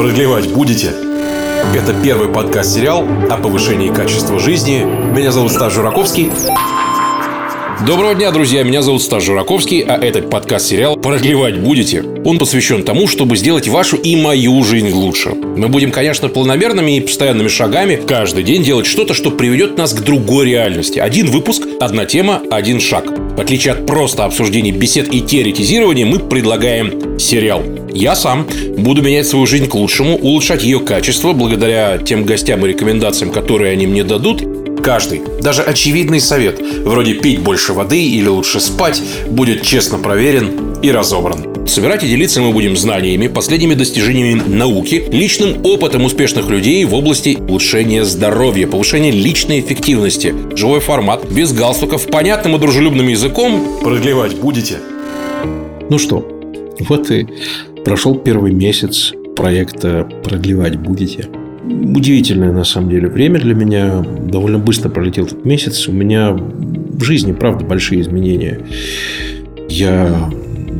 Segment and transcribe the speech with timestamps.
[0.00, 0.94] Продлевать будете?
[1.74, 4.82] Это первый подкаст-сериал о повышении качества жизни.
[4.82, 6.30] Меня зовут Стас Жураковский.
[7.86, 8.62] Доброго дня, друзья!
[8.62, 13.98] Меня зовут Стас Жураковский, а этот подкаст-сериал «Продлевать будете?» Он посвящен тому, чтобы сделать вашу
[13.98, 15.34] и мою жизнь лучше.
[15.34, 20.00] Мы будем, конечно, планомерными и постоянными шагами каждый день делать что-то, что приведет нас к
[20.00, 20.98] другой реальности.
[20.98, 23.04] Один выпуск, одна тема, один шаг.
[23.36, 27.62] В отличие от просто обсуждений бесед и теоретизирования, мы предлагаем сериал.
[27.92, 28.46] Я сам
[28.76, 33.72] буду менять свою жизнь к лучшему, улучшать ее качество благодаря тем гостям и рекомендациям, которые
[33.72, 34.42] они мне дадут,
[34.82, 40.90] Каждый, даже очевидный совет, вроде пить больше воды или лучше спать, будет честно проверен и
[40.90, 41.66] разобран.
[41.66, 47.36] Собирать и делиться мы будем знаниями, последними достижениями науки, личным опытом успешных людей в области
[47.38, 50.34] улучшения здоровья, повышения личной эффективности.
[50.56, 53.80] Живой формат, без галстуков, понятным и дружелюбным языком.
[53.82, 54.78] Продлевать будете?
[55.90, 56.26] Ну что,
[56.88, 57.26] вот и
[57.84, 61.28] прошел первый месяц проекта «Продлевать будете»
[61.70, 64.00] удивительное на самом деле время для меня.
[64.00, 65.88] Довольно быстро пролетел этот месяц.
[65.88, 68.60] У меня в жизни, правда, большие изменения.
[69.68, 70.30] Я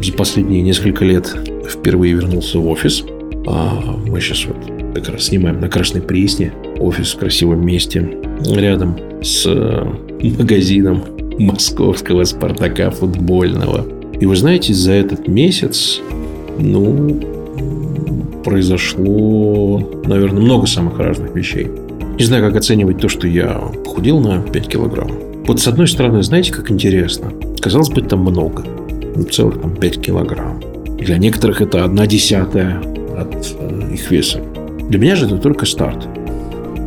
[0.03, 1.35] за последние несколько лет
[1.69, 3.05] впервые вернулся в офис.
[3.47, 4.57] А мы сейчас вот
[4.95, 6.53] как раз снимаем на Красной Пресне.
[6.79, 8.19] Офис в красивом месте.
[8.47, 9.87] Рядом с э,
[10.23, 11.05] магазином
[11.39, 13.87] московского «Спартака» футбольного.
[14.21, 16.01] И вы знаете, за этот месяц,
[16.61, 17.21] ну,
[18.45, 21.69] произошло, наверное, много самых разных вещей.
[22.19, 25.11] Не знаю, как оценивать то, что я похудел на 5 килограмм.
[25.47, 27.33] Вот с одной стороны, знаете, как интересно.
[27.61, 28.65] Казалось бы, это много.
[29.17, 30.61] Ну, целых там 5 килограмм.
[30.99, 32.83] Для некоторых это одна десятая
[33.17, 34.41] от э, их веса.
[34.89, 36.09] Для меня же это только старт.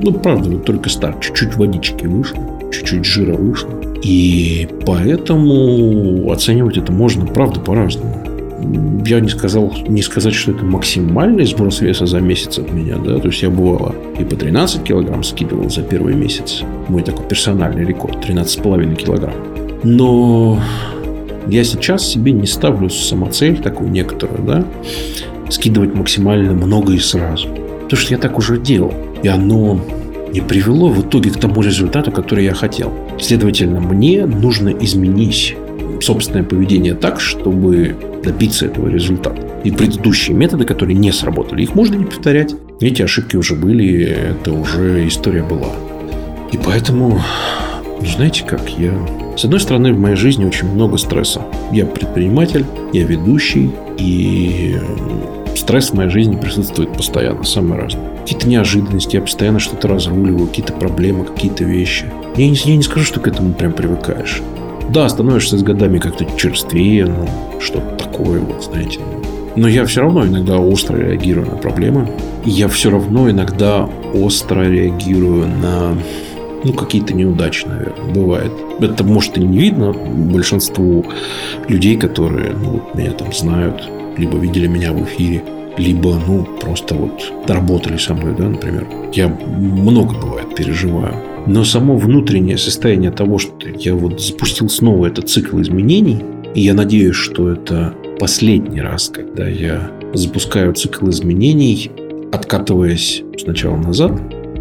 [0.02, 1.22] Ну, правда, вот только старт.
[1.22, 3.72] Чуть-чуть водички вышло, чуть-чуть жира вышло.
[4.04, 8.13] И поэтому оценивать это можно, правда, по-разному
[9.06, 13.20] я не сказал, не сказать, что это максимальный сброс веса за месяц от меня, да,
[13.20, 16.62] то есть я бывало и по 13 килограмм скидывал за первый месяц.
[16.88, 19.34] Мой такой персональный рекорд, 13,5 килограмм.
[19.84, 20.60] Но
[21.48, 24.66] я сейчас себе не ставлю самоцель такую некоторую, да,
[25.50, 27.48] скидывать максимально много и сразу.
[27.84, 28.94] Потому что я так уже делал.
[29.24, 29.80] И оно
[30.32, 32.92] не привело в итоге к тому результату, который я хотел.
[33.20, 35.56] Следовательно, мне нужно изменить
[36.04, 39.42] собственное поведение так, чтобы добиться этого результата.
[39.64, 42.54] И предыдущие методы, которые не сработали, их можно не повторять.
[42.80, 45.70] Эти ошибки уже были, это уже история была.
[46.52, 47.22] И поэтому,
[48.02, 48.92] знаете как, я...
[49.38, 51.42] С одной стороны, в моей жизни очень много стресса.
[51.72, 54.78] Я предприниматель, я ведущий, и
[55.56, 58.10] стресс в моей жизни присутствует постоянно, самые разные.
[58.22, 62.06] Какие-то неожиданности, я постоянно что-то разруливаю, какие-то проблемы, какие-то вещи.
[62.36, 64.42] Я не, я не скажу, что к этому прям привыкаешь.
[64.90, 67.28] Да, становишься с годами как-то черствее, ну,
[67.60, 69.00] что-то такое, вот, знаете.
[69.56, 72.10] Но я все равно иногда остро реагирую на проблемы.
[72.44, 75.96] Я все равно иногда остро реагирую на
[76.64, 78.52] ну, какие-то неудачи, наверное, бывает.
[78.80, 81.06] Это, может, и не видно большинству
[81.68, 83.84] людей, которые ну, вот, меня там знают,
[84.18, 85.44] либо видели меня в эфире,
[85.78, 88.88] либо, ну, просто вот работали со мной, да, например.
[89.12, 91.16] Я много, бывает, переживаю.
[91.46, 96.22] Но само внутреннее состояние того, что я вот запустил снова этот цикл изменений,
[96.56, 101.92] и я надеюсь, что это последний раз, когда я запускаю цикл изменений,
[102.32, 104.14] откатываясь сначала назад,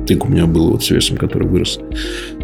[0.06, 1.78] так у меня было вот с весом, который вырос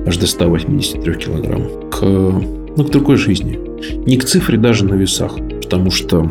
[0.06, 3.58] аж до 183 килограмм, к, ну, к другой жизни.
[4.06, 6.30] Не к цифре даже на весах, потому что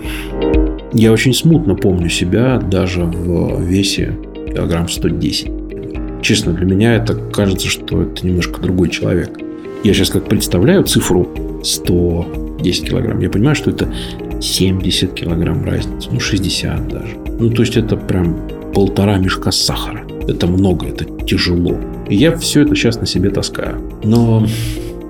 [0.94, 4.18] я очень смутно помню себя даже в весе
[4.54, 5.67] килограмм 110.
[6.22, 9.30] Честно, для меня это кажется, что это немножко другой человек.
[9.84, 11.30] Я сейчас как представляю цифру
[11.64, 13.20] 110 килограмм.
[13.20, 13.88] Я понимаю, что это
[14.42, 16.10] 70 килограмм разница.
[16.12, 17.16] Ну, 60 даже.
[17.40, 18.36] Ну, то есть, это прям
[18.74, 20.06] полтора мешка сахара.
[20.28, 21.78] Это много, это тяжело.
[22.10, 23.82] И я все это сейчас на себе таскаю.
[24.04, 24.46] Но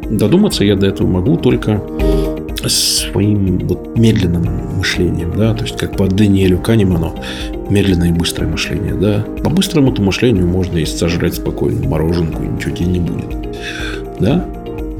[0.09, 1.81] додуматься я до этого могу только
[2.66, 7.16] своим вот медленным мышлением, да, то есть как по Даниэлю Канеману
[7.69, 9.26] медленное и быстрое мышление, да.
[9.43, 13.58] По быстрому-то мышлению можно и сожрать спокойно мороженку, и ничего тебе не будет,
[14.20, 14.46] да.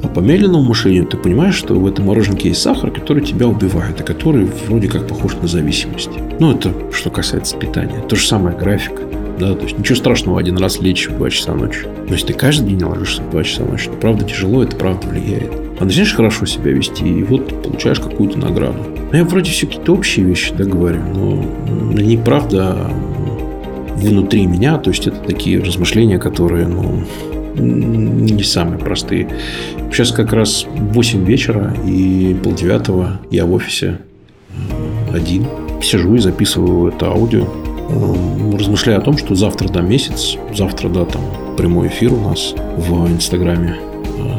[0.04, 4.00] А по медленному мышлению ты понимаешь, что в этом мороженке есть сахар, который тебя убивает,
[4.00, 6.12] и который вроде как похож на зависимость.
[6.40, 8.00] Ну, это что касается питания.
[8.08, 9.02] То же самое графика.
[9.40, 11.86] Да, то есть ничего страшного один раз лечь в 2 часа ночи.
[12.08, 15.08] Но если ты каждый день ложишься в 2 часа ночи, то правда тяжело, это правда
[15.08, 15.52] влияет.
[15.80, 18.80] А начинаешь хорошо себя вести, и вот получаешь какую-то награду.
[19.12, 21.46] Ну, я вроде все какие-то общие вещи, да, говорю, но
[21.96, 22.92] они правда
[23.96, 27.04] внутри меня, то есть это такие размышления, которые, ну,
[27.56, 29.30] не самые простые.
[29.92, 34.00] Сейчас как раз 8 вечера и полдевятого я в офисе
[35.14, 35.46] один.
[35.82, 37.46] Сижу и записываю это аудио.
[38.58, 41.22] Размышляю о том, что завтра, да, месяц, завтра, да, там
[41.58, 43.78] прямой эфир у нас в Инстаграме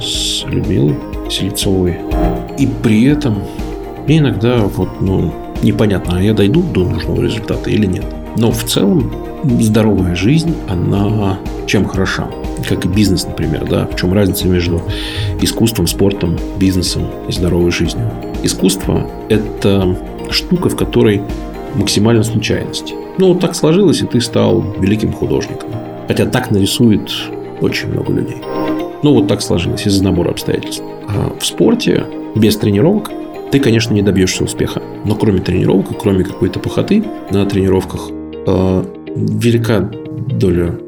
[0.00, 0.96] с Людмилой
[1.30, 1.96] Селицовой.
[2.58, 3.42] И при этом
[4.06, 8.04] мне иногда вот, ну, непонятно, а я дойду до нужного результата или нет.
[8.36, 9.12] Но в целом
[9.60, 12.28] здоровая жизнь, она чем хороша?
[12.68, 13.86] Как и бизнес, например, да?
[13.86, 14.82] В чем разница между
[15.40, 18.10] искусством, спортом, бизнесом и здоровой жизнью?
[18.42, 19.96] Искусство– это
[20.30, 21.22] штука, в которой
[21.74, 22.94] максимальная случайность.
[23.18, 25.70] Ну, так сложилось, и ты стал великим художником.
[26.06, 27.10] Хотя так нарисует
[27.60, 28.36] очень много людей.
[29.02, 30.82] Ну, вот так сложилось из-за набора обстоятельств.
[31.08, 32.04] А в спорте
[32.36, 33.10] без тренировок
[33.50, 34.82] ты, конечно, не добьешься успеха.
[35.04, 38.08] Но кроме тренировок, кроме какой-то похоты на тренировках,
[38.46, 38.84] э,
[39.16, 39.90] велика
[40.30, 40.78] доля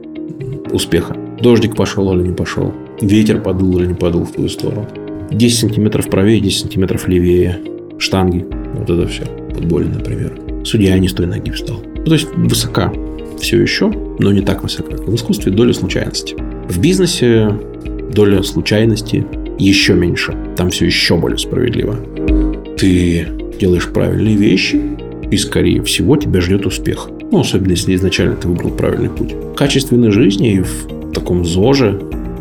[0.72, 1.16] успеха.
[1.40, 2.72] Дождик пошел или не пошел.
[3.00, 4.86] Ветер подул или не подул в твою сторону.
[5.30, 7.58] 10 сантиметров правее, 10 сантиметров левее.
[7.98, 8.46] Штанги.
[8.74, 9.24] Вот это все.
[9.54, 10.38] Футболе, например.
[10.64, 11.80] Судья не с той ноги встал.
[12.00, 12.92] Ну, то есть высока
[13.38, 14.96] все еще, но не так высока.
[14.96, 16.36] В искусстве доля случайности.
[16.68, 17.50] В бизнесе
[18.12, 19.24] доля случайности
[19.58, 20.34] еще меньше.
[20.56, 21.96] Там все еще более справедливо.
[22.76, 24.80] Ты делаешь правильные вещи,
[25.30, 27.08] и, скорее всего, тебя ждет успех.
[27.30, 29.34] Ну, особенно если изначально ты выбрал правильный путь.
[29.56, 32.00] Качественной жизни и в таком ЗОЖе,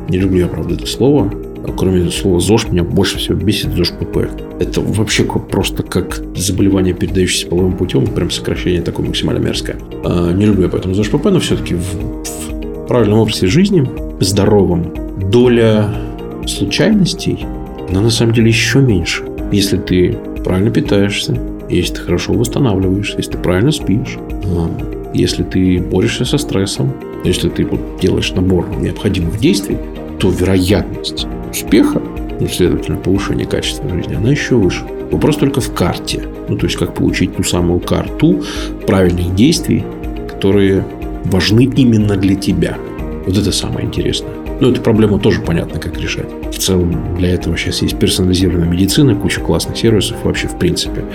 [0.10, 1.32] не люблю я, правда, это слово,
[1.78, 4.18] кроме слова ЗОЖ, меня больше всего бесит ЗОЖ ПП.
[4.60, 9.78] Это вообще просто как заболевание, передающееся половым путем, прям сокращение такое максимально мерзкое.
[10.04, 13.88] А, не люблю я поэтому ЗОЖ ПП, но все-таки в, в правильном образе жизни,
[14.20, 14.94] здоровом,
[15.32, 15.94] доля
[16.48, 17.46] случайностей,
[17.90, 19.24] она на самом деле еще меньше.
[19.52, 21.38] Если ты правильно питаешься,
[21.70, 24.70] если ты хорошо восстанавливаешься, если ты правильно спишь, а,
[25.14, 29.78] если ты борешься со стрессом, если ты вот делаешь набор необходимых действий,
[30.19, 32.01] то вероятность успеха,
[32.39, 34.83] ну, следовательно, повышение качества жизни, она еще выше.
[35.12, 36.21] Вопрос только в карте.
[36.48, 38.44] Ну, то есть, как получить ту самую карту
[38.86, 39.83] правильных действий,
[40.30, 40.86] которые
[41.25, 42.77] важны именно для тебя.
[43.25, 44.31] Вот это самое интересное.
[44.60, 46.27] Но эту проблему тоже понятно, как решать.
[46.51, 50.18] В целом, для этого сейчас есть персонализированная медицина, куча классных сервисов.
[50.24, 51.06] Вообще, в принципе,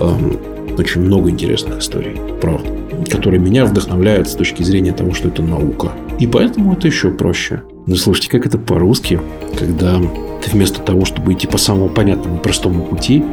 [0.00, 0.38] эм,
[0.78, 2.68] очень много интересных историй, правда,
[3.10, 5.92] которые меня вдохновляют с точки зрения того, что это наука.
[6.20, 7.62] И поэтому это еще проще.
[7.86, 9.20] Но слушайте, как это по-русски,
[9.58, 10.00] когда
[10.42, 13.24] ты вместо того, чтобы идти по самому понятному простому пути,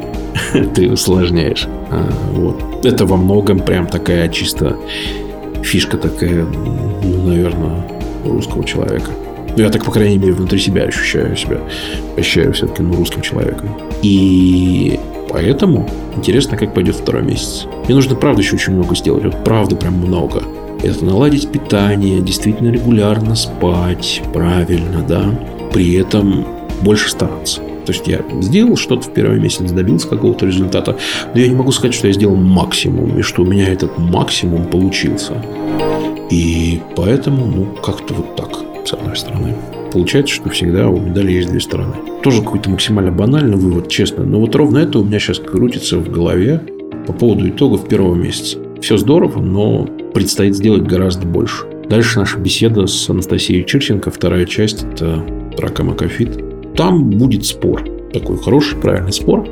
[0.75, 1.67] ты усложняешь.
[1.89, 2.85] А, вот.
[2.85, 4.77] Это во многом прям такая чисто
[5.63, 7.87] фишка такая, ну, наверное,
[8.25, 9.11] русского человека.
[9.55, 11.59] Я так, по крайней мере, внутри себя ощущаю себя,
[12.17, 13.69] ощущаю все-таки ну, русским человеком.
[14.01, 14.99] И
[15.29, 17.67] поэтому интересно, как пойдет второй месяц.
[17.85, 19.23] Мне нужно, правда, еще очень много сделать.
[19.23, 20.43] Вот правда, прям много.
[20.83, 25.23] Это наладить питание, действительно регулярно спать, правильно, да.
[25.71, 26.45] При этом
[26.81, 27.61] больше стараться.
[27.85, 30.97] То есть я сделал что-то в первый месяц, добился какого-то результата,
[31.33, 34.65] но я не могу сказать, что я сделал максимум, и что у меня этот максимум
[34.65, 35.33] получился.
[36.29, 38.49] И поэтому, ну, как-то вот так
[38.85, 39.55] с одной стороны.
[39.91, 41.93] Получается, что всегда у медали есть две стороны.
[42.23, 44.23] Тоже какой-то максимально банальный вывод, честно.
[44.23, 46.61] Но вот ровно это у меня сейчас крутится в голове
[47.05, 48.57] по поводу итогов первого месяца.
[48.79, 51.65] Все здорово, но предстоит сделать гораздо больше.
[51.89, 55.25] Дальше наша беседа с Анастасией Чирченко, вторая часть, это
[55.57, 56.75] Рака Макафит.
[56.75, 57.83] Там будет спор.
[58.13, 59.47] Такой хороший, правильный спор,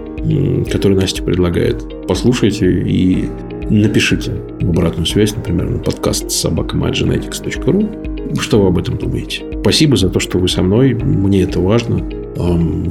[0.72, 1.84] который Настя предлагает.
[2.08, 3.30] Послушайте и
[3.70, 9.44] напишите в обратную связь, например, на подкаст собакамадженetics.ru что вы об этом думаете?
[9.62, 10.94] Спасибо за то, что вы со мной.
[10.94, 11.98] Мне это важно,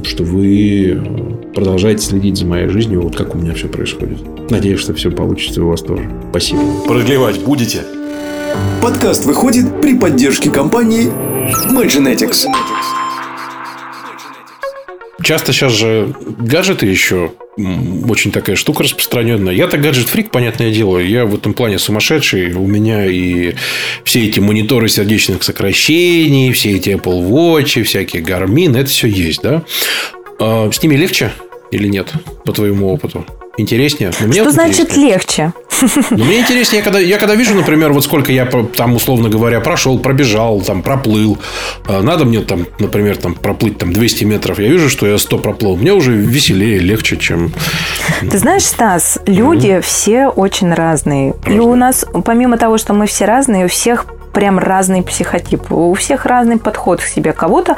[0.03, 4.19] что вы э, продолжаете следить за моей жизнью, вот как у меня все происходит.
[4.51, 6.09] Надеюсь, что все получится у вас тоже.
[6.29, 6.61] Спасибо.
[6.87, 7.83] Продлевать будете?
[8.81, 11.11] Подкаст выходит при поддержке компании
[11.71, 12.45] MyGenetics.
[15.23, 17.31] Часто сейчас же гаджеты еще
[18.07, 19.53] очень такая штука распространенная.
[19.53, 20.97] Я-то гаджет-фрик, понятное дело.
[20.97, 22.53] Я в этом плане сумасшедший.
[22.53, 23.55] У меня и
[24.03, 29.63] все эти мониторы сердечных сокращений, все эти Apple Watch, всякие Garmin, это все есть, да?
[30.39, 31.31] А с ними легче
[31.71, 32.13] или нет,
[32.45, 33.25] по твоему опыту?
[33.59, 34.11] Интереснее?
[34.19, 35.11] Но мне Что значит интереснее.
[35.11, 35.53] легче?
[36.11, 39.61] Ну, мне интереснее, я когда, я когда вижу, например, вот сколько я там, условно говоря,
[39.61, 41.37] прошел, пробежал, там, проплыл.
[41.85, 44.59] А, надо мне там, например, там, проплыть там 200 метров.
[44.59, 45.77] Я вижу, что я 100 проплыл.
[45.77, 47.53] Мне уже веселее, легче, чем...
[48.29, 49.81] Ты знаешь, Стас, люди mm-hmm.
[49.81, 50.99] все очень разные.
[51.09, 51.33] разные.
[51.47, 54.05] И у нас, помимо того, что мы все разные, у всех
[54.39, 55.75] прям разные психотипы.
[55.75, 57.33] У всех разный подход к себе.
[57.33, 57.75] Кого-то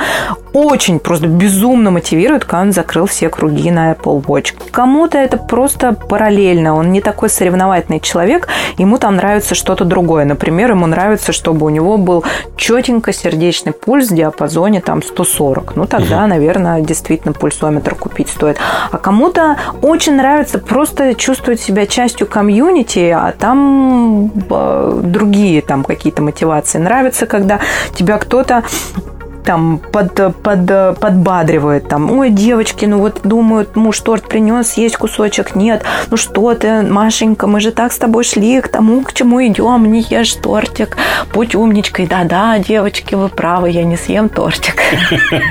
[0.53, 4.53] очень просто безумно мотивирует, когда он закрыл все круги на Apple Watch.
[4.69, 6.75] Кому-то это просто параллельно.
[6.75, 10.23] Он не такой соревновательный человек, ему там нравится что-то другое.
[10.25, 12.23] Например, ему нравится, чтобы у него был
[12.57, 15.75] четенько сердечный пульс в диапазоне там 140.
[15.75, 16.27] Ну, тогда, угу.
[16.27, 18.57] наверное, действительно пульсометр купить стоит.
[18.91, 26.21] А кому-то очень нравится просто чувствовать себя частью комьюнити, а там э, другие там какие-то
[26.21, 26.50] мотивации.
[26.79, 27.60] Нравится, когда
[27.96, 28.63] тебя кто-то
[29.43, 35.55] там под, под, подбадривает, там, ой, девочки, ну вот думают, муж торт принес, есть кусочек,
[35.55, 39.46] нет, ну что ты, Машенька, мы же так с тобой шли к тому, к чему
[39.46, 40.98] идем, не ешь тортик,
[41.34, 44.75] будь умничкой, да-да, девочки, вы правы, я не съем тортик.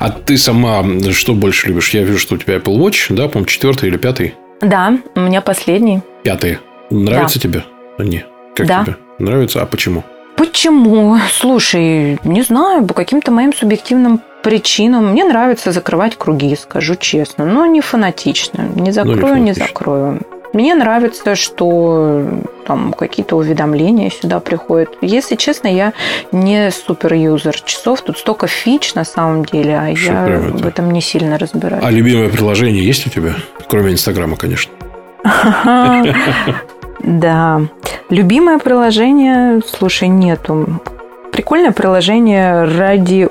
[0.00, 1.90] А ты сама что больше любишь?
[1.90, 4.34] Я вижу, что у тебя Apple Watch, да, по-моему, четвертый или пятый?
[4.60, 6.00] Да, у меня последний.
[6.24, 6.58] Пятый.
[6.90, 7.42] Нравится да.
[7.42, 7.64] тебе?
[7.98, 8.24] Не.
[8.54, 8.84] Как да.
[8.84, 8.96] тебе?
[9.18, 9.62] Нравится?
[9.62, 10.04] А почему?
[10.36, 11.16] Почему?
[11.32, 15.10] Слушай, не знаю, по каким-то моим субъективным причинам.
[15.10, 18.62] Мне нравится закрывать круги, скажу честно, но не фанатично.
[18.74, 20.20] Не закрою, не, не закрою.
[20.52, 22.24] Мне нравится, что
[22.66, 24.90] там какие-то уведомления сюда приходят.
[25.00, 25.92] Если честно, я
[26.30, 28.02] не супер юзер часов.
[28.02, 31.84] Тут столько фич на самом деле, а что я в этом не сильно разбираюсь.
[31.84, 33.34] А любимое приложение есть у тебя?
[33.66, 34.72] Кроме Инстаграма, конечно.
[37.04, 37.60] Да.
[38.08, 40.80] Любимое приложение, слушай, нету.
[41.32, 43.30] Прикольное приложение Radio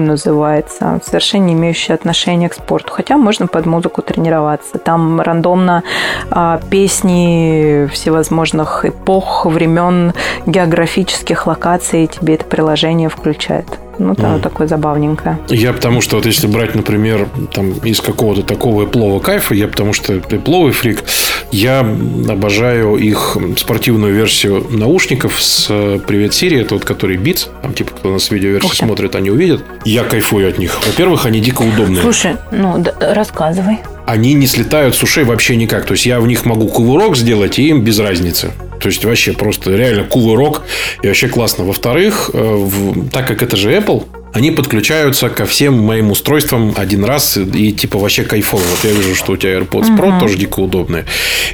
[0.00, 2.92] называется, совершенно не имеющее отношения к спорту.
[2.92, 4.78] Хотя можно под музыку тренироваться.
[4.78, 5.82] Там рандомно
[6.30, 10.14] а, песни всевозможных эпох, времен,
[10.46, 13.66] географических локаций тебе это приложение включает.
[13.98, 14.40] Ну, да, mm.
[14.40, 15.38] такое забавненькое.
[15.48, 19.92] Я потому что, вот если брать, например, там из какого-то такого эплова кайфа, я потому
[19.92, 21.04] что эпловый фрик,
[21.50, 27.74] я обожаю их спортивную версию наушников с э, Привет Сири, это вот который Beats, там
[27.74, 29.62] типа кто нас видеоверсии смотрит, они увидят.
[29.84, 30.78] Я кайфую от них.
[30.86, 32.02] Во-первых, они дико удобные.
[32.02, 33.78] Слушай, ну да, рассказывай.
[34.06, 35.86] Они не слетают с ушей вообще никак.
[35.86, 38.52] То есть я в них могу кувырок сделать, и им без разницы.
[38.80, 40.62] То есть вообще просто реально кувырок
[41.02, 41.64] и вообще классно.
[41.64, 42.68] Во-вторых, э,
[43.12, 47.98] так как это же Apple, они подключаются ко всем моим устройствам один раз и типа
[47.98, 48.62] вообще кайфово.
[48.62, 50.02] Вот я вижу, что у тебя AirPods угу.
[50.02, 51.04] Pro тоже дико удобные.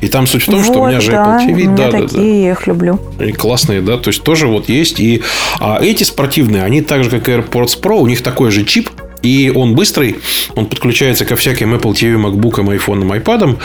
[0.00, 1.76] И там суть в том, вот, что у меня же да, Apple TV.
[1.76, 2.22] да, да, да.
[2.22, 3.00] я их люблю.
[3.20, 5.00] И классные, да, то есть тоже вот есть.
[5.00, 5.22] И
[5.58, 8.88] а эти спортивные, они так же, как AirPods Pro, у них такой же чип,
[9.22, 10.16] и он быстрый,
[10.54, 13.58] он подключается ко всяким Apple TV, MacBook, iPhone, iPad,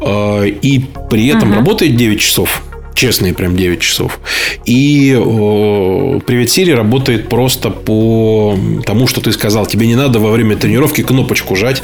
[0.00, 2.62] э, и при этом uh работает 9 часов
[2.94, 4.20] честные прям 9 часов.
[4.66, 9.66] И о, Привет Siri работает просто по тому, что ты сказал.
[9.66, 11.82] Тебе не надо во время тренировки кнопочку жать.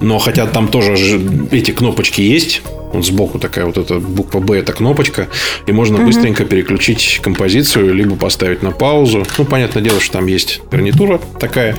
[0.00, 1.20] Но хотя там тоже
[1.52, 2.62] эти кнопочки есть.
[2.92, 5.28] Вот сбоку такая вот эта буква Б, это кнопочка.
[5.66, 6.06] И можно угу.
[6.06, 9.26] быстренько переключить композицию, либо поставить на паузу.
[9.36, 11.76] Ну, понятное дело, что там есть гарнитура такая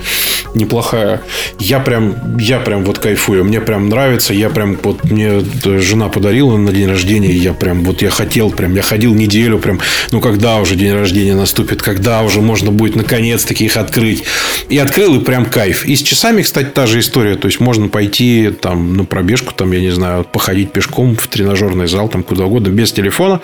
[0.54, 1.22] неплохая.
[1.58, 3.44] Я прям, я прям вот кайфую.
[3.44, 4.34] Мне прям нравится.
[4.34, 7.32] Я прям, вот мне жена подарила на день рождения.
[7.32, 11.34] Я прям, вот я хотел прям, я ходил неделю прям, ну, когда уже день рождения
[11.34, 14.24] наступит, когда уже можно будет наконец-таки их открыть.
[14.68, 15.84] И открыл, и прям кайф.
[15.86, 17.36] И с часами, кстати, та же история.
[17.36, 21.86] То есть, можно пойти там на пробежку, там, я не знаю, походить пешком в тренажерный
[21.86, 23.40] зал, там, куда угодно, без телефона,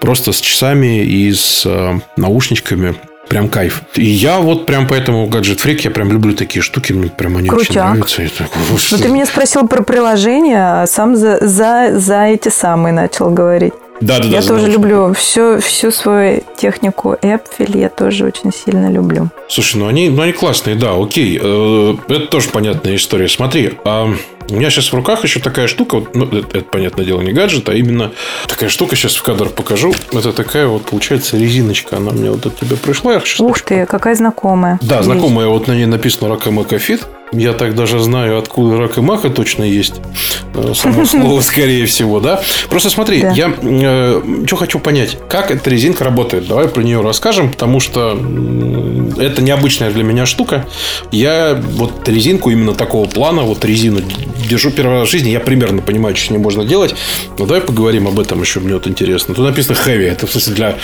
[0.00, 2.94] просто с часами и с э, наушничками
[3.28, 3.82] Прям кайф.
[3.96, 7.48] И я вот прям поэтому гаджет фрик, я прям люблю такие штуки, мне прям они
[7.48, 7.70] Крутяк.
[7.70, 8.22] очень нравятся.
[8.22, 12.92] И так, ну, ты меня спросил про приложение, а сам за, за, за эти самые
[12.92, 13.72] начал говорить.
[14.00, 14.46] Да, да, я да.
[14.46, 19.28] тоже люблю всю, всю свою технику Apple, я тоже очень сильно люблю.
[19.48, 21.38] Слушай, ну они, ну они классные, да, окей.
[21.42, 23.28] Э, это тоже понятная история.
[23.28, 24.12] Смотри, а
[24.48, 27.32] у меня сейчас в руках еще такая штука, вот, ну, это, это, понятное дело, не
[27.32, 28.12] гаджет, а именно
[28.46, 29.94] такая штука, сейчас в кадр покажу.
[30.12, 31.96] Это такая вот, получается, резиночка.
[31.96, 33.14] Она мне вот от тебя пришла.
[33.14, 34.78] Я Ух ты, какая знакомая.
[34.82, 35.48] Да, знакомая.
[35.48, 37.06] Вот на ней написано Ракамакафит.
[37.32, 40.00] Я так даже знаю, откуда рак и мака точно есть.
[40.54, 42.40] Э, само слово, скорее всего, да?
[42.70, 43.32] Просто смотри, да.
[43.32, 46.46] я э, что хочу понять, как эта резинка работает.
[46.46, 48.12] Давай про нее расскажем, потому что
[49.18, 50.66] это необычная для меня штука.
[51.10, 54.00] Я вот резинку именно такого плана, вот резину
[54.48, 56.94] держу первый раз в жизни, я примерно понимаю, что с ней можно делать.
[57.38, 59.34] Но давай поговорим об этом еще, мне вот интересно.
[59.34, 60.74] Тут написано heavy, это в смысле для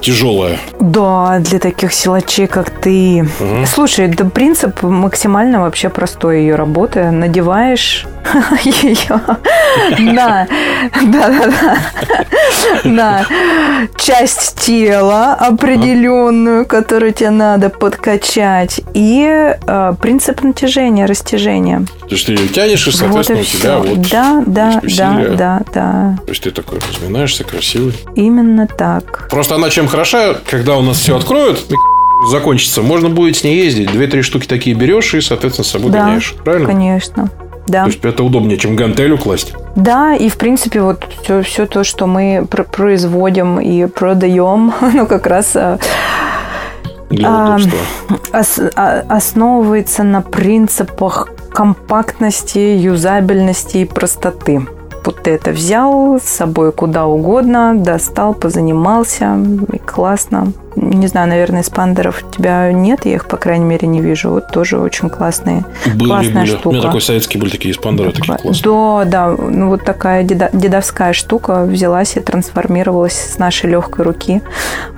[0.00, 0.58] тяжелая.
[0.80, 3.22] Да, для таких силачей, как ты.
[3.40, 3.66] Угу.
[3.66, 7.12] Слушай, да принцип максимально вообще простой ее работы.
[7.12, 8.06] Надеваешь
[8.64, 9.20] ее
[10.00, 10.48] на,
[11.04, 11.76] да, да, да,
[12.82, 13.26] на
[13.96, 21.86] часть тела определенную, которую тебе надо подкачать, и э, принцип натяжения, растяжения.
[22.00, 25.24] То есть ты ее тянешь, и, Вот соответственно, и у тебя вот Да, да, да,
[25.36, 26.18] да, да.
[26.24, 27.94] То есть ты такой разминаешься, красивый.
[28.16, 29.28] Именно так.
[29.30, 31.64] Просто она чем хороша, когда у нас все откроют,
[32.30, 33.90] закончится, можно будет с ней ездить.
[33.92, 36.34] Две-три штуки такие берешь и, соответственно, с собой Да, гоняешь.
[36.44, 36.68] Правильно?
[36.68, 37.30] Конечно.
[37.68, 37.82] Да.
[37.84, 39.54] То есть это удобнее, чем гантель класть.
[39.76, 45.06] Да, и в принципе вот все, все то, что мы пр- производим и продаем, ну
[45.06, 45.78] как раз А,
[48.32, 54.66] ос- а- основывается на принципах компактности, юзабельности и простоты.
[55.04, 59.36] Вот ты это взял с собой куда угодно, достал, позанимался,
[59.72, 60.52] и классно.
[60.76, 64.30] Не знаю, наверное, спандеров у тебя нет, я их, по крайней мере, не вижу.
[64.30, 65.64] Вот тоже очень классные.
[65.96, 66.46] Были, классная были.
[66.46, 66.68] штука.
[66.68, 68.54] У меня такой советский были такие спандеры, такие классные.
[68.62, 74.40] Да, да, ну вот такая деда- дедовская штука взялась и трансформировалась с нашей легкой руки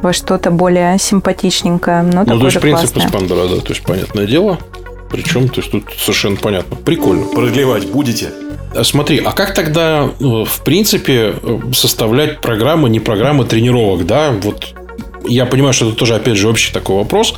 [0.03, 3.09] во что-то более симпатичненькое, но Ну, то есть же принцип классное.
[3.09, 4.59] спандера, да, то есть понятное дело.
[5.11, 6.77] Причем, то есть тут совершенно понятно.
[6.77, 7.25] Прикольно.
[7.27, 8.31] Продлевать будете?
[8.75, 14.33] А Смотри, а как тогда, э, в принципе, э, составлять программы, не программы тренировок, да?
[14.33, 14.75] Вот
[15.27, 17.35] я понимаю, что это тоже, опять же, общий такой вопрос,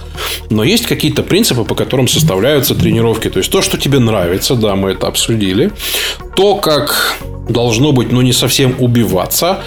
[0.51, 3.31] но есть какие-то принципы, по которым составляются тренировки.
[3.31, 5.71] То есть то, что тебе нравится, да, мы это обсудили.
[6.35, 7.17] То, как
[7.49, 9.61] должно быть, ну, не совсем убиваться.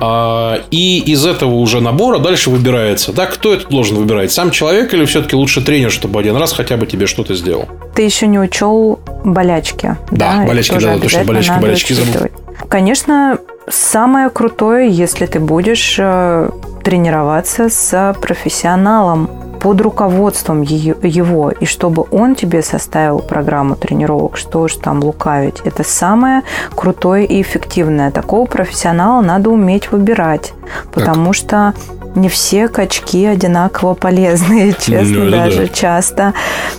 [0.00, 3.12] А, И из этого уже набора дальше выбирается.
[3.12, 4.32] Да, кто это должен выбирать?
[4.32, 7.66] Сам человек или все-таки лучше тренер, чтобы один раз хотя бы тебе что-то сделал?
[7.94, 9.96] Ты еще не учел болячки.
[10.10, 12.28] Да, их болячки, да, точно, болячки, болячки забыл.
[12.68, 13.38] Конечно,
[13.68, 16.50] самое крутое, если ты будешь э,
[16.82, 19.30] тренироваться с профессионалом
[19.62, 25.60] под руководством ее- его, и чтобы он тебе составил программу тренировок, что уж там лукавить.
[25.64, 26.42] Это самое
[26.74, 28.10] крутое и эффективное.
[28.10, 30.52] Такого профессионала надо уметь выбирать,
[30.92, 31.74] потому что
[32.16, 35.68] не все качки одинаково полезные, честно Ну, даже да.
[35.68, 36.32] часто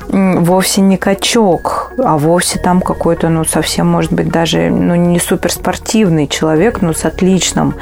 [0.10, 6.28] вовсе не качок, а вовсе там какой-то, ну, совсем, может быть, даже, ну, не суперспортивный
[6.28, 7.76] человек, но с отличным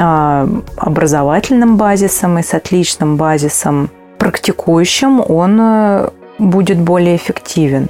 [0.00, 3.88] а, образовательным базисом и с отличным базисом
[4.22, 7.88] практикующим, он э, будет более эффективен.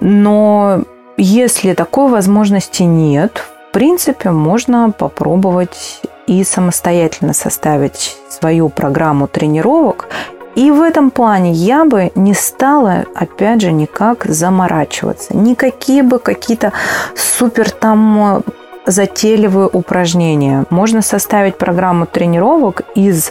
[0.00, 0.82] Но
[1.16, 10.08] если такой возможности нет, в принципе, можно попробовать и самостоятельно составить свою программу тренировок.
[10.56, 15.36] И в этом плане я бы не стала, опять же, никак заморачиваться.
[15.36, 16.72] Никакие бы какие-то
[17.14, 18.40] супер там э,
[18.86, 20.64] затейливые упражнения.
[20.70, 23.30] Можно составить программу тренировок из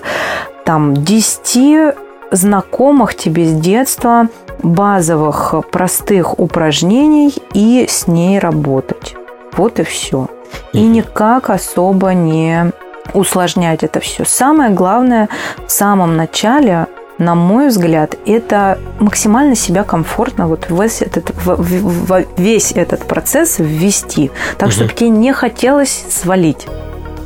[0.64, 1.96] там 10
[2.34, 4.28] знакомых тебе с детства
[4.62, 9.16] базовых простых упражнений и с ней работать.
[9.56, 10.28] Вот и все.
[10.74, 12.72] И никак особо не
[13.14, 14.26] усложнять это все.
[14.26, 15.30] Самое главное
[15.68, 22.08] в самом начале, на мой взгляд, это максимально себя комфортно вот весь этот, в- в-
[22.08, 26.68] в весь этот процесс ввести, так, чтобы тебе не хотелось свалить.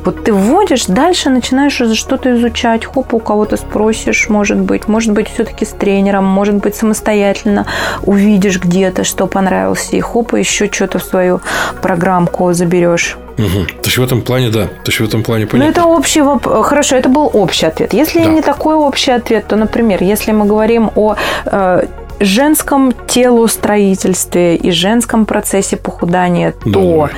[0.08, 5.28] Вот ты вводишь, дальше начинаешь что-то изучать, хоп, у кого-то спросишь, может быть, может быть,
[5.28, 7.65] все-таки с тренером, может быть, самостоятельно
[8.04, 11.41] увидишь где-то, что понравилось, и хоп, и еще что-то в свою
[11.82, 13.17] программку заберешь.
[13.38, 13.65] Мгм.
[13.65, 14.67] То есть в этом плане, да.
[14.67, 15.72] То есть в этом плане Ну, понятно.
[15.72, 16.65] это общий вопрос.
[16.65, 17.93] Хорошо, это был общий ответ.
[17.93, 18.28] Если Да.
[18.28, 21.15] не такой общий ответ, то, например, если мы говорим о
[21.46, 21.86] э,
[22.22, 27.10] женском телоустроительстве и женском процессе похудания, Да, то,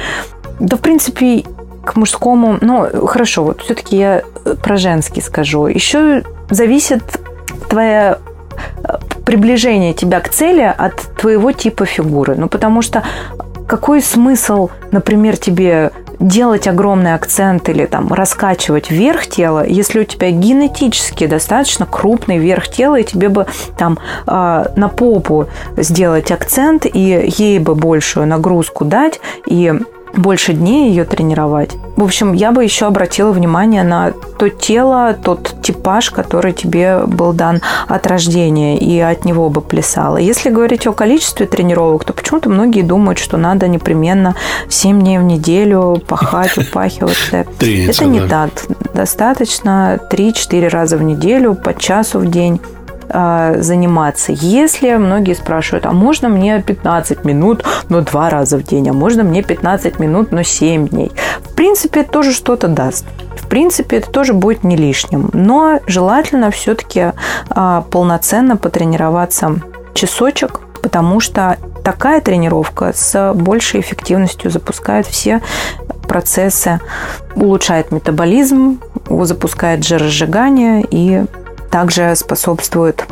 [0.59, 1.43] да, в принципе,
[1.89, 5.65] к мужскому, ну, хорошо, вот все-таки я э, про женский скажу.
[5.65, 7.01] Еще зависит
[7.67, 8.19] твоя
[8.83, 12.35] э, приближение тебя к цели от твоего типа фигуры.
[12.35, 13.03] Ну, потому что
[13.67, 20.29] какой смысл, например, тебе делать огромный акцент или там раскачивать верх тела, если у тебя
[20.29, 23.47] генетически достаточно крупный верх тела, и тебе бы
[23.79, 23.97] там
[24.27, 29.73] э, на попу сделать акцент и ей бы большую нагрузку дать и
[30.13, 31.75] больше дней ее тренировать.
[31.95, 37.33] В общем, я бы еще обратила внимание на то тело, тот типаж, который тебе был
[37.33, 40.17] дан от рождения, и от него бы плясала.
[40.17, 44.35] Если говорить о количестве тренировок, то почему-то многие думают, что надо непременно
[44.69, 47.45] 7 дней в неделю пахать, упахиваться.
[47.59, 48.49] Это не так.
[48.93, 52.61] Достаточно 3-4 раза в неделю, по часу в день
[53.09, 54.31] заниматься.
[54.31, 59.23] Если многие спрашивают, а можно мне 15 минут, но два раза в день, а можно
[59.23, 61.11] мне 15 минут, но 7 дней.
[61.43, 63.05] В принципе, это тоже что-то даст.
[63.35, 65.29] В принципе, это тоже будет не лишним.
[65.33, 67.13] Но желательно все-таки
[67.89, 69.55] полноценно потренироваться
[69.93, 75.41] часочек, потому что такая тренировка с большей эффективностью запускает все
[76.07, 76.79] процессы,
[77.35, 81.25] улучшает метаболизм, запускает жиросжигание и
[81.71, 83.05] также способствует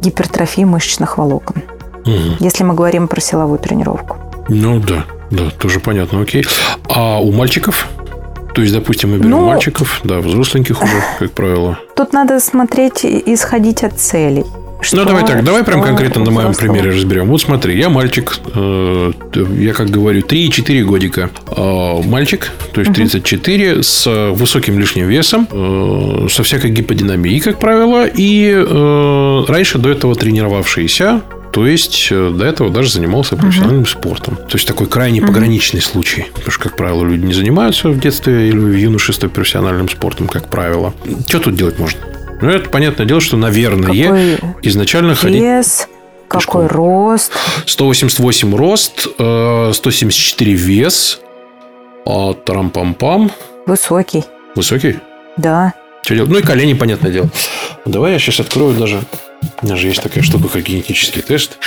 [0.00, 1.62] гипертрофии мышечных волокон.
[2.04, 2.36] Мгм.
[2.40, 4.16] Если мы говорим про силовую тренировку.
[4.48, 6.44] Ну да, да, тоже понятно, окей.
[6.88, 7.88] А у мальчиков?
[8.54, 11.78] То есть, допустим, мы берем Ну- мальчиков, да, взросленьких уже, как правило.
[11.94, 14.44] Тут надо смотреть и исходить от целей.
[14.78, 17.26] Ну, Что- давай так, давай прям конкретно на моем примере разберем.
[17.26, 19.12] Вот смотри, я мальчик, э,
[19.58, 21.30] я как говорю, 3-4 годика.
[21.56, 28.06] Э, мальчик, то есть 34, с высоким лишним весом, э, со всякой гиподинамией, как правило,
[28.06, 34.36] и э, раньше до этого тренировавшийся, то есть э, до этого даже занимался профессиональным спортом.
[34.36, 36.26] То есть такой крайне пограничный случай.
[36.34, 40.48] Потому что, как правило, люди не занимаются в детстве или в юношестве профессиональным спортом, как
[40.48, 40.94] правило.
[41.26, 41.98] Что тут делать можно?
[42.40, 45.88] Ну, это понятное дело, что, наверное, Какой изначально ходить вес,
[46.28, 46.66] какой пешком.
[46.68, 47.32] рост.
[47.66, 51.20] 188 рост, э, 174 вес,
[52.06, 53.30] а, тарам-пам-пам.
[53.66, 54.24] Высокий,
[54.54, 54.96] Высокий?
[55.36, 55.74] да.
[56.02, 56.30] Что делать?
[56.30, 57.28] Ну и колени, понятное дело.
[57.84, 59.02] Давай я сейчас открою даже...
[59.62, 61.58] У меня же есть такая штука, как генетический тест.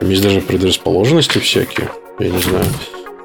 [0.00, 1.88] Там есть даже предрасположенности всякие.
[2.18, 2.64] Я не знаю,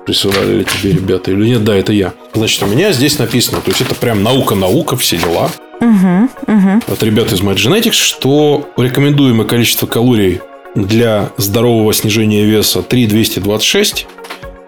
[0.06, 1.64] присылали ли тебе ребята или нет.
[1.64, 2.14] Да, это я.
[2.34, 5.50] Значит, у меня здесь написано, то есть это прям наука-наука, все дела.
[5.82, 6.82] Угу, угу.
[6.88, 10.40] от ребят из Genetics, что рекомендуемое количество калорий
[10.74, 14.08] для здорового снижения веса 3,226,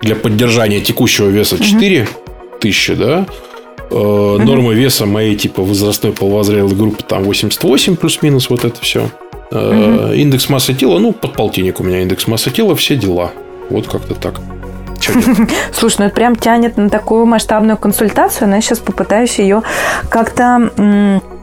[0.02, 3.26] для поддержания текущего веса 4000, да,
[3.90, 9.10] Э, Норма веса моей типа возрастной половозрелой группы там 88 плюс-минус вот это все.
[9.50, 13.32] Индекс массы тела, ну, под полтинник у меня индекс массы тела, все дела.
[13.70, 14.42] Вот как-то так.
[15.14, 15.52] Чё делать?
[15.74, 19.64] Слушай, ну это прям тянет на такую масштабную консультацию, но я сейчас попытаюсь ее
[20.10, 20.72] как-то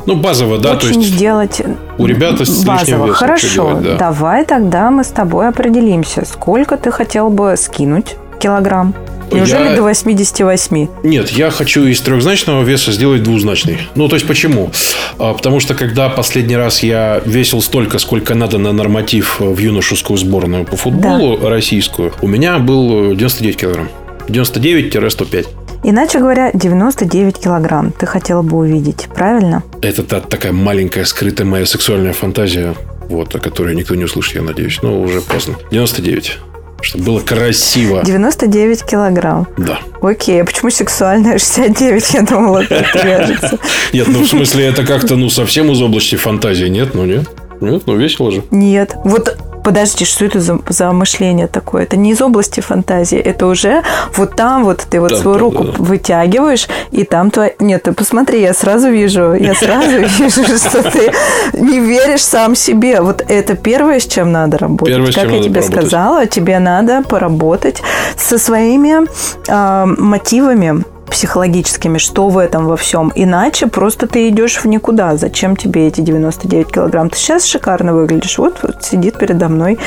[0.06, 1.62] Ну, базово, да, то очень есть сделать
[1.98, 3.06] у ребят с базово.
[3.06, 3.14] весом.
[3.14, 3.96] Хорошо, что делать, да.
[3.96, 8.94] давай тогда мы с тобой определимся, сколько ты хотел бы скинуть килограмм.
[9.32, 10.88] Неужели Я- до 88?
[11.02, 13.78] Нет, я хочу из трехзначного веса сделать двузначный.
[13.94, 14.70] Ну, то есть почему?
[15.18, 20.16] А, Потому что когда последний раз я весил столько, сколько надо на норматив в юношескую
[20.18, 23.88] сборную по футболу российскую, у меня был э, 99 килограмм.
[24.28, 25.46] 99-105.
[25.86, 29.62] Иначе говоря, 99 килограмм ты хотела бы увидеть, правильно?
[29.82, 32.74] Это та- такая маленькая скрытая моя сексуальная фантазия,
[33.10, 34.78] вот, о которой никто не услышит, я надеюсь.
[34.82, 35.56] Но уже поздно.
[35.70, 36.38] 99.
[36.84, 38.02] Чтобы было красиво.
[38.04, 39.48] 99 килограмм.
[39.56, 39.80] Да.
[40.02, 42.14] Окей, а почему сексуальная 69?
[42.14, 43.58] Я думала, как вяжется.
[43.92, 46.66] Нет, ну в смысле, это как-то ну совсем из области фантазии.
[46.66, 47.28] Нет, ну нет.
[47.60, 48.42] Нет, ну весело же.
[48.50, 48.96] Нет.
[49.04, 51.82] Вот подожди, что это за, за мышление такое?
[51.82, 53.82] Это не из области фантазии, это уже
[54.16, 57.52] вот там вот ты вот Да, свою да, руку да, вытягиваешь, и там твоя...
[57.58, 61.12] Нет, ты посмотри, я сразу вижу, я сразу вижу, что ты
[61.54, 63.00] не веришь сам себе.
[63.00, 64.94] Вот это первое, с чем надо работать.
[64.94, 65.86] Первое, как я тебе поработать.
[65.88, 67.82] сказала, тебе надо поработать
[68.16, 69.08] со своими
[69.48, 73.12] а, мотивами психологическими, что в этом во всем.
[73.14, 75.16] Иначе просто ты идешь в никуда.
[75.16, 77.10] Зачем тебе эти 99 килограмм?
[77.10, 78.38] Ты сейчас шикарно выглядишь.
[78.38, 79.78] Вот, вот сидит передо мной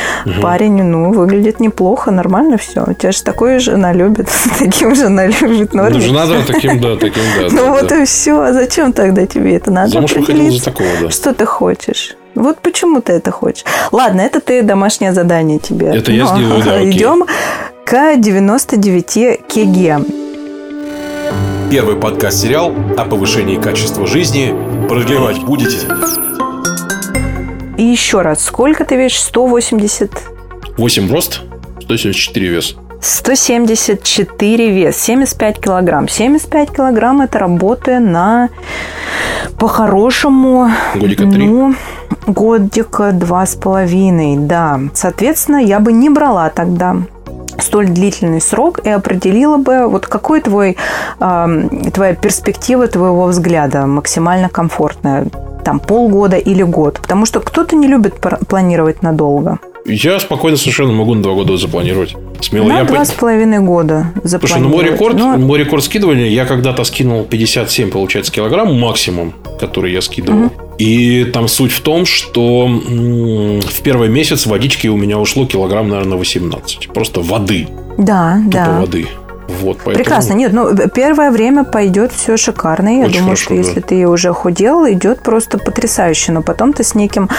[0.41, 2.83] парень, ну, выглядит неплохо, нормально все.
[2.87, 5.73] У тебя же такое жена любит, таким жена любит.
[5.73, 7.47] Ну, жена, да, таким, да, таким, да.
[7.51, 8.39] Ну вот и все.
[8.39, 9.91] А зачем тогда тебе это надо?
[9.91, 11.09] Замуж выходила за определиться, такого, да.
[11.09, 12.15] Что ты хочешь?
[12.35, 13.65] Вот почему ты это хочешь?
[13.91, 15.87] Ладно, это ты домашнее задание тебе.
[15.87, 16.83] Это я Но сделаю, да.
[16.89, 17.25] Идем
[17.85, 19.99] к 99 кеге.
[21.69, 24.55] Первый подкаст-сериал о повышении качества жизни.
[24.87, 25.79] Продлевать будете?
[27.77, 29.19] И еще раз, сколько ты весишь?
[29.19, 30.11] 180...
[30.77, 31.41] 8 рост,
[31.81, 32.75] 174 вес.
[33.01, 36.07] 174 вес, 75 килограмм.
[36.07, 38.47] 75 килограмм это работая на
[39.59, 41.47] по-хорошему Годика три.
[41.47, 41.75] ну,
[42.27, 44.79] годика два с половиной, да.
[44.93, 46.95] Соответственно, я бы не брала тогда
[47.67, 50.77] столь длительный срок и определила бы, вот какой твой,
[51.19, 55.27] твоя перспектива твоего взгляда максимально комфортная,
[55.63, 58.15] там полгода или год, потому что кто-то не любит
[58.47, 59.59] планировать надолго.
[59.87, 62.15] Я спокойно совершенно могу на 2 года запланировать.
[62.41, 62.67] Смело.
[62.67, 64.75] На я два пон- с половиной года Слушай, ну запланировать.
[64.75, 70.01] мой рекорд, Ну, мой рекорд скидывания, я когда-то скинул 57, получается, килограмм максимум, который я
[70.01, 70.51] скидывал.
[70.77, 76.17] И там суть в том, что в первый месяц водички у меня ушло килограмм, наверное,
[76.17, 76.89] 18.
[76.93, 77.67] Просто воды.
[77.97, 78.79] да, Тупо да.
[78.81, 79.07] воды.
[79.47, 79.95] Вот, поэтому...
[79.95, 80.33] Прекрасно.
[80.33, 82.89] Нет, ну, первое время пойдет все шикарно.
[82.99, 83.59] Я Очень думаю, хорошо, что да.
[83.61, 86.31] если ты уже худел, идет просто потрясающе.
[86.33, 87.29] Но потом ты с неким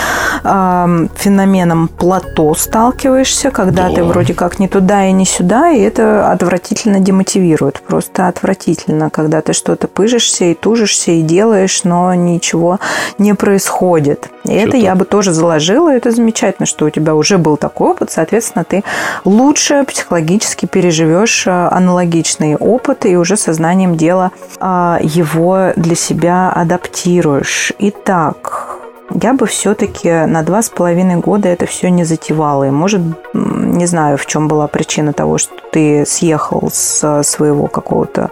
[0.43, 3.95] ам, феноменом плато сталкиваешься, когда Да.
[3.97, 7.81] ты вроде как не туда и не сюда, и это отвратительно демотивирует.
[7.83, 12.79] Просто отвратительно, когда ты что-то пыжишься и тужишься и делаешь, но ничего
[13.19, 14.31] не происходит.
[14.45, 15.93] И это я бы тоже заложила.
[15.95, 18.11] Это замечательно, что у тебя уже был такой опыт.
[18.11, 18.83] Соответственно, ты
[19.25, 21.69] лучше психологически переживешь а,
[21.99, 24.31] аналогичные опыты и уже сознанием дела
[24.61, 27.73] а, его для себя адаптируешь.
[27.79, 28.77] Итак,
[29.21, 32.65] я бы все-таки на два с половиной года это все не затевала.
[32.65, 33.01] И, может,
[33.35, 38.31] не знаю, в чем была причина того, что ты съехал с своего какого-то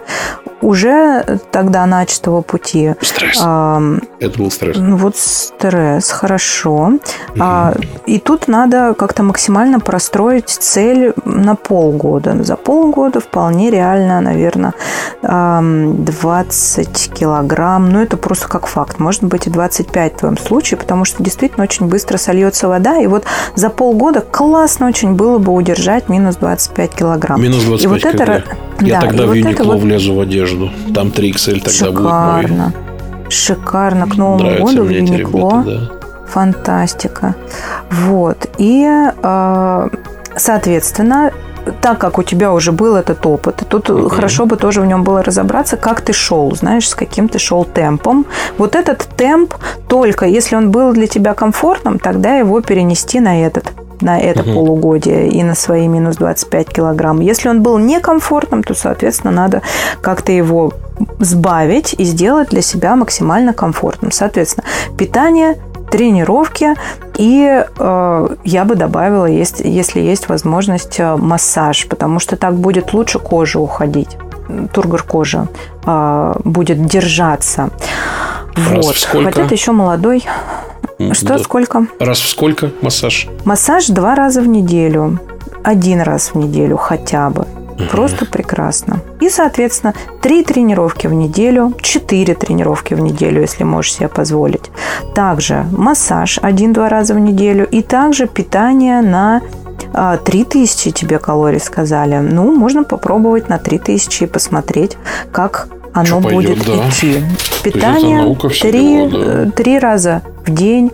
[0.61, 2.95] уже тогда начатого пути.
[3.01, 3.39] Стресс.
[3.41, 4.77] Ам, Это был стресс.
[4.77, 6.93] ну вот стресс, хорошо.
[7.39, 7.73] А,
[8.05, 12.43] и тут надо как-то максимально простроить цель на полгода.
[12.43, 14.73] За полгода вполне реально, наверное,
[15.21, 17.89] ам, 20 килограмм.
[17.91, 18.99] Ну, это просто как факт.
[18.99, 22.97] Может быть и 25 в твоем случае, потому что действительно очень быстро сольется вода.
[22.99, 27.41] И вот за полгода классно очень было бы удержать минус 25 килограмм.
[27.41, 28.23] Минус 25 И вот это...
[28.31, 28.43] ра-
[28.79, 30.46] Я да, тогда и в вот это вот влезу в одежду.
[30.93, 32.41] Там 3XL тогда будет мой.
[32.41, 32.73] Шикарно.
[33.29, 34.07] Шикарно.
[34.07, 35.63] К Новому Нравятся году в Юникло.
[35.63, 35.91] ребята, да.
[36.27, 37.35] Фантастика.
[37.89, 38.49] Вот.
[38.57, 38.85] И,
[39.23, 39.87] э,
[40.35, 41.31] соответственно,
[41.81, 44.09] так как у тебя уже был этот опыт, тут Мгм.
[44.09, 47.65] хорошо бы тоже в нем было разобраться, как ты шел, знаешь, с каким ты шел
[47.65, 48.25] темпом.
[48.57, 49.53] Вот этот темп
[49.87, 53.65] только, если он был для тебя комфортным, тогда его перенести на этот
[53.99, 54.53] на это Мгм.
[54.53, 57.19] полугодие и на свои минус 25 килограмм.
[57.19, 59.63] Если он был некомфортным, то, соответственно, надо
[60.01, 60.71] как-то его
[61.19, 64.11] сбавить и сделать для себя максимально комфортным.
[64.11, 64.65] Соответственно,
[64.97, 65.55] питание,
[65.89, 66.75] тренировки
[67.17, 72.93] и э, я бы добавила, есть, если есть возможность, э, массаж, потому что так будет
[72.93, 74.17] лучше кожа уходить.
[74.73, 75.47] Тургор кожи
[75.85, 77.69] э, будет держаться.
[78.55, 78.95] Раз вот.
[78.95, 79.31] сколько?
[79.31, 80.23] Хотя ты еще молодой.
[81.11, 81.39] Что, да.
[81.39, 81.87] сколько?
[81.99, 83.27] Раз в сколько массаж?
[83.45, 85.19] Массаж два раза в неделю.
[85.63, 87.45] Один раз в неделю хотя бы.
[87.91, 89.01] Просто прекрасно.
[89.19, 94.71] И, соответственно, три тренировки в неделю, четыре тренировки в неделю, если можешь себе позволить.
[95.13, 97.67] Также массаж один-два раза в неделю.
[97.67, 99.41] И также питание на
[99.93, 102.17] а, 3000 тебе калорий сказали.
[102.17, 104.97] Ну, можно попробовать на 3000 и посмотреть,
[105.31, 106.89] как оно пойдет, будет да.
[106.89, 107.23] идти.
[107.63, 109.17] Питание три, да.
[109.17, 110.91] э, три раза в день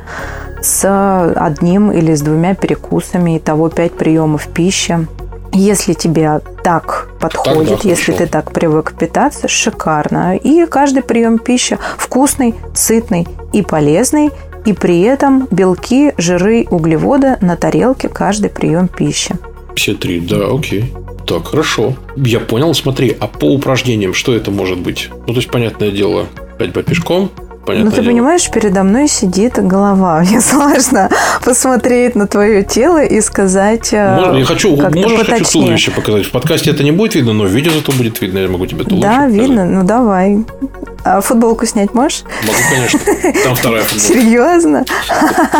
[0.61, 5.07] с одним или с двумя перекусами, итого пять приемов пищи.
[5.53, 8.25] Если тебе так подходит, да, если хорошо.
[8.25, 10.35] ты так привык питаться, шикарно.
[10.35, 14.31] И каждый прием пищи вкусный, сытный и полезный.
[14.65, 19.35] И при этом белки, жиры, углеводы на тарелке каждый прием пищи.
[19.75, 20.93] Все три, да, окей.
[21.27, 21.93] Так, хорошо.
[22.15, 25.09] Я понял, смотри, а по упражнениям что это может быть?
[25.27, 27.29] Ну, то есть, понятное дело, ходьба пешком,
[27.65, 28.11] понятное Ну, ты дело.
[28.11, 30.19] понимаешь, передо мной сидит голова.
[30.27, 31.09] Мне сложно
[31.43, 33.89] посмотреть на твое тело и сказать...
[33.93, 36.25] э, Можно- я хочу, как-то можешь хочу туловище показать.
[36.25, 38.39] В подкасте это не будет видно, но в видео зато будет видно.
[38.39, 39.33] Я могу тебе туловище Да, показать.
[39.41, 39.65] видно.
[39.65, 40.45] Ну, давай.
[41.05, 42.23] А футболку снять можешь?
[42.43, 42.99] Могу, конечно.
[43.43, 44.13] Там вторая футболка.
[44.13, 44.85] Серьезно?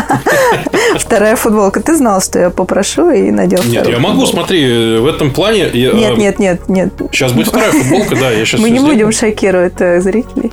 [0.98, 1.82] Вторая футболка.
[1.82, 5.70] Ты знал, что я попрошу и надел Нет, я могу, смотри, в этом плане...
[5.74, 6.94] я, Нет, э, нет, нет, нет.
[7.12, 10.52] Сейчас будет вторая футболка, да, я сейчас Мы не будем шокировать зрителей.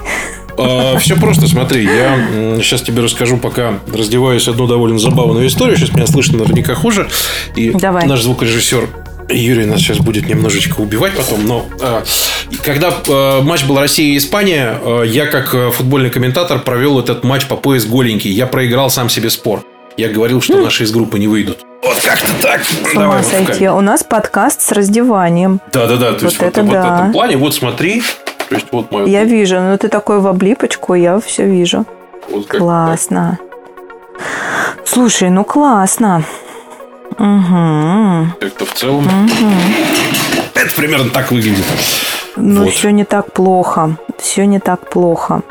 [0.98, 5.76] Все просто, смотри, я сейчас тебе расскажу, пока раздеваюсь, одну довольно забавную историю.
[5.76, 7.08] Сейчас меня слышно наверняка хуже.
[7.56, 8.06] И Давай.
[8.06, 8.88] наш звукорежиссер
[9.32, 12.02] Юрий нас сейчас будет немножечко убивать потом, но э,
[12.64, 17.22] когда э, матч был Россия и Испания, э, я как э, футбольный комментатор провел этот
[17.24, 18.30] матч по пояс голенький.
[18.30, 19.64] Я проиграл сам себе спор.
[19.96, 21.58] Я говорил, что наши из группы не выйдут.
[21.82, 22.62] Вот как-то так.
[22.64, 23.68] С ума сойти.
[23.68, 25.60] У нас подкаст с раздеванием.
[25.72, 26.12] Да, да, да.
[26.12, 26.96] То есть Вот вот, это вот в да.
[26.96, 28.02] этом плане, вот смотри.
[28.50, 29.06] То есть вот мое.
[29.06, 29.60] Я вижу.
[29.60, 31.84] Ну, ты такой в облипочку, я все вижу.
[32.28, 33.38] вот как- Классно.
[34.84, 36.22] Слушай, ну классно.
[37.12, 38.26] Угу.
[38.40, 39.06] Как-то в целом.
[40.54, 41.64] Это примерно так выглядит.
[42.36, 42.72] Ну, Вот.
[42.72, 43.96] все не так плохо.
[44.18, 45.42] Все не так плохо.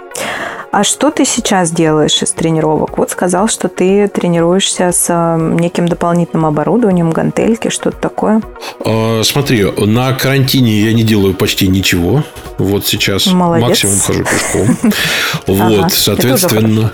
[0.72, 2.98] А что ты сейчас делаешь из тренировок?
[2.98, 8.42] Вот сказал, что ты тренируешься с э, неким дополнительным оборудованием, гантельки, что-то такое.
[8.86, 12.24] А, Смотри, на карантине я не делаю почти ничего.
[12.60, 13.68] Вот сейчас Молодец.
[13.68, 14.78] максимум хожу пешком.
[15.48, 16.92] Вот, соответственно,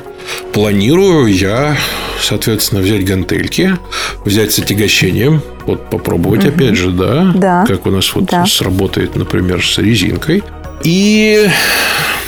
[0.54, 1.76] планирую я,
[2.22, 3.78] соответственно, взять гантельки,
[4.24, 7.66] взять с отягощением, вот попробовать опять же, да, Да.
[7.68, 10.44] как у нас вот сработает, например, с резинкой.
[10.84, 11.48] И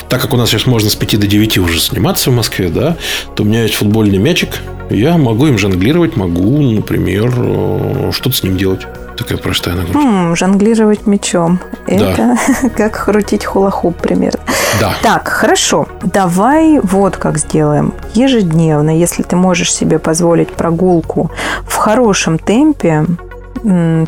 [0.10, 2.98] так как у нас сейчас можно с 5 до 9 уже заниматься в Москве, да,
[3.36, 4.60] то у меня есть футбольный мячик.
[4.89, 8.88] Я могу им жонглировать, могу, например, э, что-то с ним делать.
[9.17, 10.00] Такая простая нагрузка.
[10.00, 11.60] М, жонглировать мечом.
[11.88, 11.96] Да.
[11.96, 12.38] Это
[12.78, 14.39] как крутить хулахуп примерно.
[14.80, 14.93] Да.
[15.02, 15.88] Так, хорошо.
[16.04, 17.93] Давай вот как сделаем.
[18.13, 21.32] Ежедневно, если ты можешь себе позволить прогулку
[21.67, 23.06] в хорошем темпе,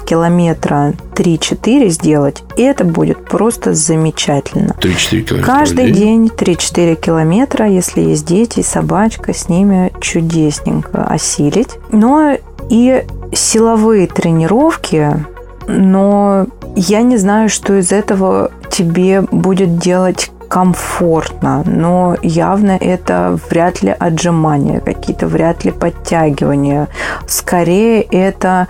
[0.06, 4.76] километра 3-4 сделать, это будет просто замечательно.
[4.80, 11.70] 3-4 километра Каждый день 3-4 километра, если есть дети и собачка, с ними чудесненько осилить.
[11.92, 12.38] Но
[12.70, 15.26] и силовые тренировки,
[15.68, 23.84] но я не знаю, что из этого тебе будет делать комфортно, но явно это вряд
[23.84, 26.88] ли отжимания, какие-то вряд ли подтягивания.
[27.28, 28.68] Скорее это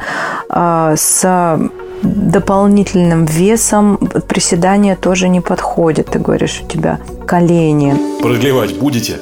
[0.49, 1.59] а, с
[2.03, 6.07] дополнительным весом приседания тоже не подходит.
[6.07, 7.95] Ты говоришь, у тебя колени.
[8.21, 9.17] Продлевать будете?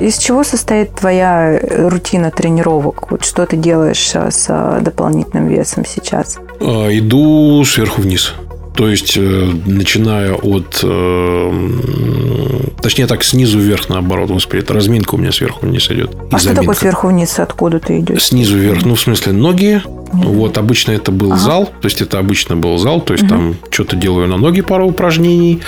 [0.00, 3.10] Из чего состоит твоя рутина тренировок?
[3.10, 6.38] Вот что ты делаешь а, с а, дополнительным весом сейчас?
[6.60, 8.34] Иду сверху вниз.
[8.74, 10.80] То есть, э, начиная от...
[10.82, 14.60] э, Точнее, так, снизу вверх, наоборот, господи.
[14.62, 16.16] Это разминка у меня сверху вниз идет.
[16.30, 16.74] А что такое заминка.
[16.74, 17.38] сверху вниз?
[17.38, 18.24] Откуда ты идешь?
[18.24, 19.82] Снизу вверх, ну, в смысле, ноги.
[20.12, 21.66] Вот, обычно это был зал.
[21.80, 23.00] То есть, это обычно был зал.
[23.00, 25.60] То есть, там что-то делаю на ноги пару упражнений.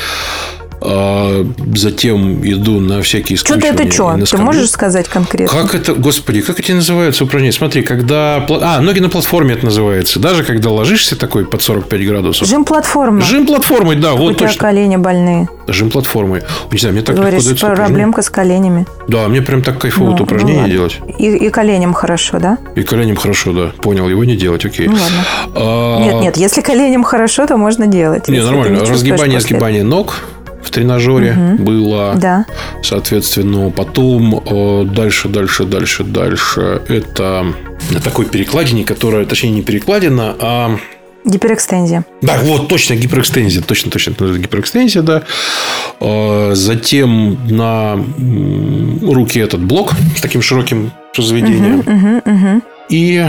[0.80, 4.36] А, затем иду на всякие Что-то скручивания это что?
[4.36, 5.62] Ты можешь сказать конкретно?
[5.62, 7.52] Как это, господи, как эти называются упражнения?
[7.52, 8.44] Смотри, когда...
[8.48, 10.18] А, ноги на платформе это называется.
[10.20, 12.48] Даже когда ложишься такой под 45 градусов.
[12.48, 13.22] Жим платформы.
[13.22, 14.60] Жим платформой, да, У вот тебя точно.
[14.60, 15.48] колени больные.
[15.66, 16.42] Жим платформой.
[16.70, 18.86] Не знаю, мне так Ты легко говоришь, дается проблемка с коленями.
[19.08, 21.00] Да, мне прям так кайфово Ну, это упражнение ну делать.
[21.18, 22.58] И, и коленям хорошо, да?
[22.74, 23.72] И коленям хорошо, да.
[23.80, 24.88] Понял, его не делать, окей.
[24.88, 25.24] Ну ладно.
[25.54, 28.28] А, Нет, нет, если коленям хорошо, то можно делать.
[28.28, 28.80] Не, нормально.
[28.80, 30.22] Разгибание, сгибание ног
[30.64, 32.14] в тренажере было.
[32.16, 32.46] Да.
[32.82, 36.82] Соответственно, потом э, дальше, дальше, дальше, дальше.
[36.88, 37.46] Это
[38.02, 40.78] такой перекладине, которая, точнее, не перекладина, а
[41.24, 42.04] Гиперэкстензия.
[42.20, 43.62] Да, вот, точно, гиперэкстензия.
[43.62, 45.22] Точно, точно, гиперэкстензия, да.
[46.00, 47.98] Э, Затем на
[49.02, 51.82] руки этот блок с таким широким разведением.
[51.86, 52.62] Мгм, мгм.
[52.90, 53.26] И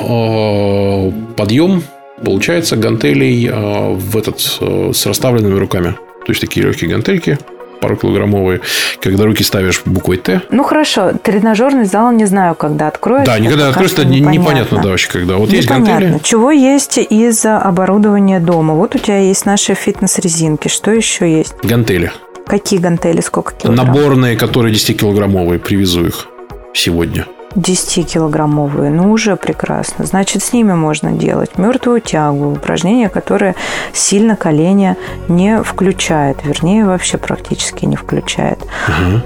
[0.00, 1.82] э, подъем,
[2.24, 5.94] получается, гантелей э, в этот, э, с расставленными руками.
[6.26, 7.38] То есть, такие легкие гантельки,
[7.80, 8.60] пару килограммовые.
[9.00, 10.42] Когда руки ставишь буквой Т.
[10.50, 13.32] Ну хорошо, тренажерный зал не знаю, когда откроется.
[13.32, 15.36] Да, никогда откроется, что не- непонятно, да, вообще когда.
[15.36, 16.00] Вот есть Непонятно.
[16.00, 16.20] гантели.
[16.24, 18.74] Чего есть из оборудования дома?
[18.74, 20.68] Вот у тебя есть наши фитнес-резинки.
[20.68, 21.54] Что еще есть?
[21.62, 22.10] Гантели.
[22.46, 23.20] Какие гантели?
[23.20, 23.86] Сколько килограмм?
[23.86, 25.58] Наборные, которые 10-килограммовые.
[25.58, 26.26] Привезу их
[26.74, 27.26] сегодня.
[27.56, 28.90] 10-килограммовые.
[28.90, 30.04] Ну, уже прекрасно.
[30.04, 33.54] Значит, с ними можно делать мертвую тягу, упражнения, которые
[33.92, 34.96] сильно колени
[35.28, 36.44] не включает.
[36.44, 38.58] Вернее, вообще практически не включает.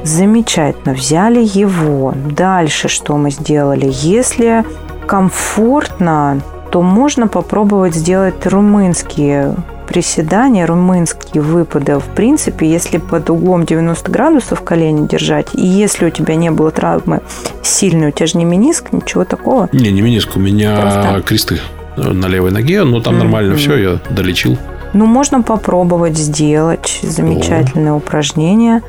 [0.04, 0.94] Замечательно.
[0.94, 2.14] Взяли его.
[2.16, 3.90] Дальше что мы сделали?
[3.92, 4.64] Если
[5.06, 6.40] комфортно,
[6.70, 9.54] то можно попробовать сделать румынские
[9.90, 11.98] приседания, румынские выпады.
[11.98, 16.70] В принципе, если под углом 90 градусов колени держать, и если у тебя не было
[16.70, 17.22] травмы
[17.60, 19.68] сильной, у тебя же не мениск, ничего такого.
[19.72, 21.22] Не, не мениск, у меня Просто?
[21.26, 21.58] кресты
[21.96, 24.56] на левой ноге, но там нормально все, я долечил.
[24.92, 28.82] Ну, можно попробовать сделать замечательное упражнение.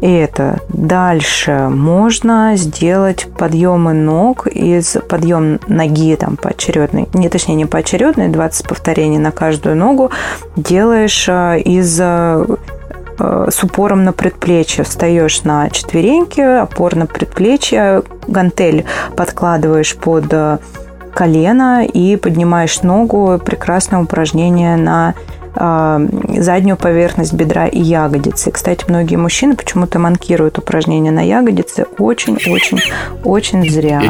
[0.00, 0.60] Это.
[0.68, 8.66] Дальше можно сделать подъемы ног из подъем ноги там поочередный, не точнее не поочередный, 20
[8.66, 10.10] повторений на каждую ногу
[10.56, 12.46] делаешь э, из э,
[13.18, 14.84] э, с упором на предплечье.
[14.84, 18.86] Встаешь на четвереньки, опор на предплечье, гантель
[19.16, 20.60] подкладываешь под
[21.12, 23.38] колено и поднимаешь ногу.
[23.44, 25.14] Прекрасное упражнение на
[25.54, 28.50] заднюю поверхность бедра и ягодицы.
[28.50, 34.00] Кстати, многие мужчины почему-то манкируют упражнения на ягодицы очень-очень-очень зря.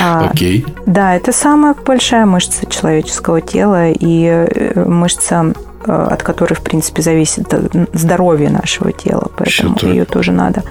[0.00, 0.64] А, Окей.
[0.86, 5.52] Да, это самая большая мышца человеческого тела и э, мышца,
[5.86, 9.30] э, от которой, в принципе, зависит э, здоровье нашего тела.
[9.36, 10.62] Поэтому ее тоже надо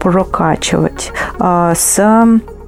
[0.00, 1.12] прокачивать.
[1.38, 2.00] А, С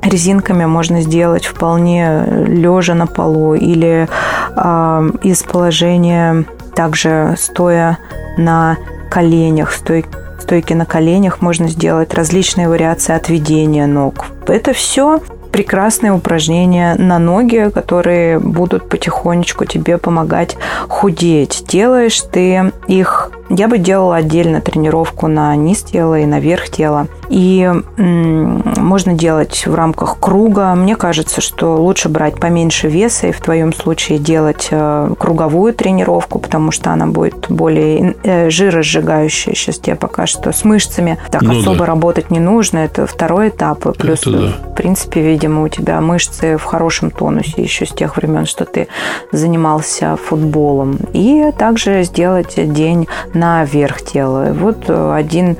[0.08, 4.08] резинками можно сделать вполне лежа на полу или
[4.54, 7.98] а, из положения также стоя
[8.36, 8.76] на
[9.10, 10.06] коленях, стой-
[10.40, 14.26] стойки на коленях можно сделать различные вариации отведения ног.
[14.46, 15.20] Это все
[15.56, 20.56] прекрасные упражнения на ноги, которые будут потихонечку тебе помогать
[20.88, 21.64] худеть.
[21.66, 23.30] Делаешь ты их...
[23.48, 27.06] Я бы делала отдельно тренировку на низ тела и на верх тела.
[27.28, 30.74] И можно делать в рамках круга.
[30.74, 36.38] Мне кажется, что лучше брать поменьше веса и в твоем случае делать э, круговую тренировку,
[36.38, 39.54] потому что она будет более э, жиросжигающая.
[39.54, 41.86] Сейчас тебе пока что с мышцами так Ну особо да.
[41.86, 42.78] работать не нужно.
[42.78, 43.80] Это второй этап.
[43.98, 44.52] Плюс, Это да.
[44.70, 48.88] в принципе, видимо, у тебя мышцы в хорошем тонусе еще с тех времен, что ты
[49.32, 50.98] занимался футболом.
[51.12, 54.52] И также сделать день на верх тела.
[54.52, 55.56] Вот э, один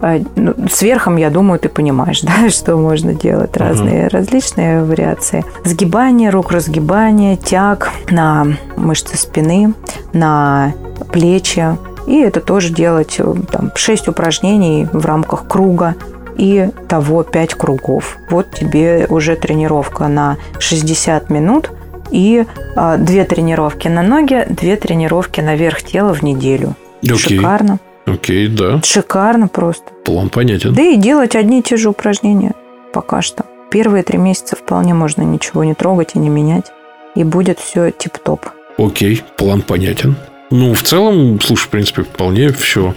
[0.00, 3.56] э, ну, с верхом, я думаю, ты понимаешь, да, что можно делать.
[3.56, 5.44] Разные, различные вариации.
[5.64, 9.74] Сгибание рук, разгибание, тяг на мышцы спины,
[10.12, 10.72] на
[11.12, 11.76] плечи.
[12.06, 15.94] И это тоже делать э, там, 6 упражнений в рамках круга
[16.36, 18.18] и того 5 кругов.
[18.30, 21.70] Вот тебе уже тренировка на 60 минут
[22.10, 26.76] и а, две тренировки на ноги, две тренировки на верх тела в неделю.
[27.12, 27.38] Окей.
[27.38, 27.78] Шикарно.
[28.06, 28.80] Окей, да.
[28.82, 29.92] Шикарно просто.
[30.04, 30.74] План понятен.
[30.74, 32.54] Да и делать одни и те же упражнения
[32.92, 33.44] пока что.
[33.70, 36.72] Первые три месяца вполне можно ничего не трогать и не менять.
[37.14, 38.46] И будет все тип-топ.
[38.78, 40.16] Окей, план понятен.
[40.50, 42.94] Ну, в целом, слушай, в принципе, вполне все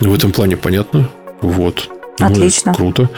[0.00, 1.08] в этом плане понятно.
[1.40, 1.88] Вот.
[2.18, 2.74] Ну, Отлично.
[2.74, 3.08] Круто.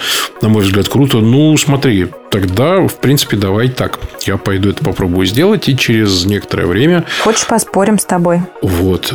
[0.42, 1.18] На мой взгляд, круто.
[1.18, 3.98] Ну, смотри, тогда, в принципе, давай так.
[4.26, 7.04] Я пойду это попробую сделать, и через некоторое время...
[7.22, 8.42] Хочешь, поспорим с тобой?
[8.62, 9.14] Вот.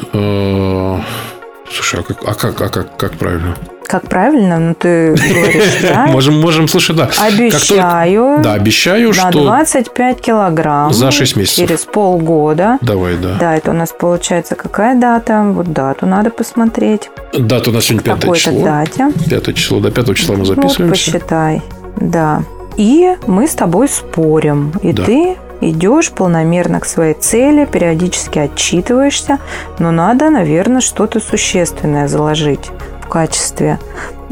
[1.72, 3.56] Слушай, а как, а как, а как, как правильно?
[3.88, 4.60] Как правильно?
[4.60, 6.08] Ну, ты говоришь, да?
[6.08, 7.06] Можем, можем, слушай, да.
[7.08, 9.44] Как только- Обещаю Да, обещаю, на что...
[9.44, 10.92] 25 килограмм.
[10.94, 11.68] За шесть месяцев.
[11.68, 12.78] Через полгода.
[12.82, 13.36] Давай, да.
[13.40, 15.44] Да, это у нас получается какая дата?
[15.46, 17.10] Вот дату надо посмотреть.
[17.38, 18.64] Дата у нас сегодня пятое Какой-то число.
[18.64, 19.08] дате.
[19.30, 20.88] Пятое число, до пятого числа мы Вот записываемся.
[21.12, 21.62] посчитай.
[21.98, 22.42] Да.
[22.78, 24.74] И мы с тобой спорим.
[24.82, 25.04] И Да.
[25.04, 29.40] ты идешь полномерно к своей цели, периодически отчитываешься,
[29.80, 33.80] но надо, наверное, что-то существенное заложить в качестве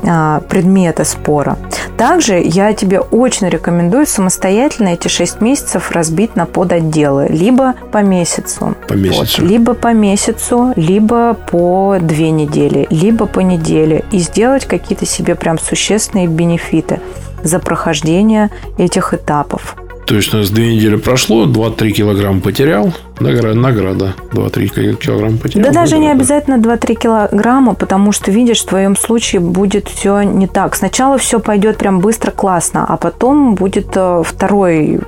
[0.06, 1.58] а, предмета спора.
[1.98, 7.28] Также я тебе очень рекомендую самостоятельно эти 6 месяцев разбить на подотделы.
[7.30, 8.76] Либо по месяцу.
[8.88, 9.42] По месяцу.
[9.42, 9.50] Вот.
[9.50, 14.04] Либо по месяцу, либо по две недели, либо по неделе.
[14.12, 17.00] И сделать какие-то себе прям существенные бенефиты
[17.44, 19.76] за прохождение этих этапов.
[20.06, 22.94] То есть у нас две недели прошло, 2-3 килограмма потерял.
[23.20, 24.16] Награда, награда.
[24.32, 25.66] 2-3 килограмма потерял.
[25.66, 26.20] Да даже не награда.
[26.20, 30.76] обязательно 2-3 килограмма, потому что, видишь, в твоем случае будет все не так.
[30.76, 35.00] Сначала все пойдет прям быстро, классно, а потом будет э, второй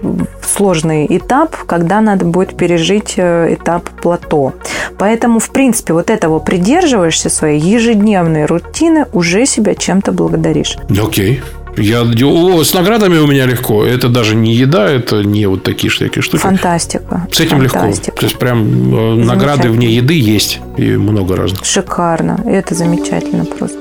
[0.42, 4.54] сложный этап, когда надо будет пережить э, этап плато.
[4.98, 10.78] Поэтому, в принципе, вот этого придерживаешься своей ежедневной рутины, уже себя чем-то благодаришь.
[10.90, 11.42] Окей.
[11.78, 13.86] Я, о, с наградами у меня легко.
[13.86, 16.42] Это даже не еда, это не вот такие всякие штуки.
[16.42, 17.28] Фантастика.
[17.32, 17.80] С этим легко.
[17.80, 18.18] Фантастика.
[18.18, 20.60] То есть, прям э, награды вне еды есть.
[20.78, 21.66] И много разных.
[21.66, 22.40] Шикарно.
[22.46, 23.80] Это замечательно просто.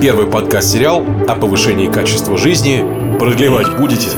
[0.00, 2.84] Первый подкаст-сериал о повышении качества жизни.
[3.18, 4.08] Продлевать будете?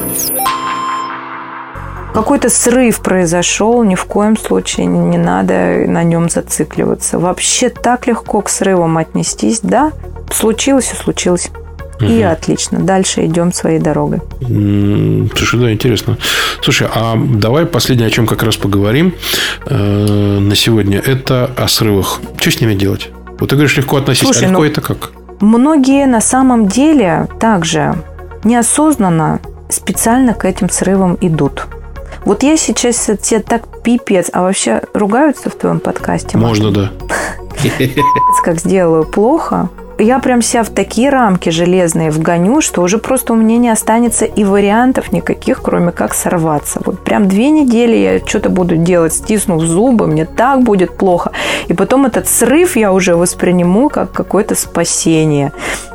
[2.14, 7.18] Какой-то срыв произошел, ни в коем случае не надо на нем зацикливаться.
[7.18, 9.90] Вообще так легко к срывам отнестись, да,
[10.32, 11.50] случилось и случилось.
[12.00, 12.80] И отлично.
[12.80, 14.20] Дальше идем своей дорогой.
[14.40, 16.18] Слушай, да, интересно.
[16.62, 19.14] Слушай, а давай последнее, о чем как раз поговорим
[19.66, 20.98] э, на сегодня.
[20.98, 22.20] Это о срывах.
[22.36, 23.10] Что с ними делать?
[23.38, 25.12] Вот ты говоришь, легко относиться, Слушай, а легко ну- это как?
[25.40, 27.94] Многие на самом деле также
[28.44, 31.66] неосознанно специально к этим срывам идут.
[32.24, 36.38] Вот я сейчас тебе так пипец, а вообще ругаются в твоем подкасте?
[36.38, 36.90] Можно, да.
[38.44, 39.68] как сделаю плохо,
[39.98, 44.24] я прям себя в такие рамки железные вгоню, что уже просто у меня не останется
[44.24, 46.80] и вариантов никаких, кроме как сорваться.
[46.84, 51.32] Вот прям две недели я что-то буду делать, стиснув зубы, мне так будет плохо.
[51.68, 55.52] И потом этот срыв я уже восприниму как какое-то спасение.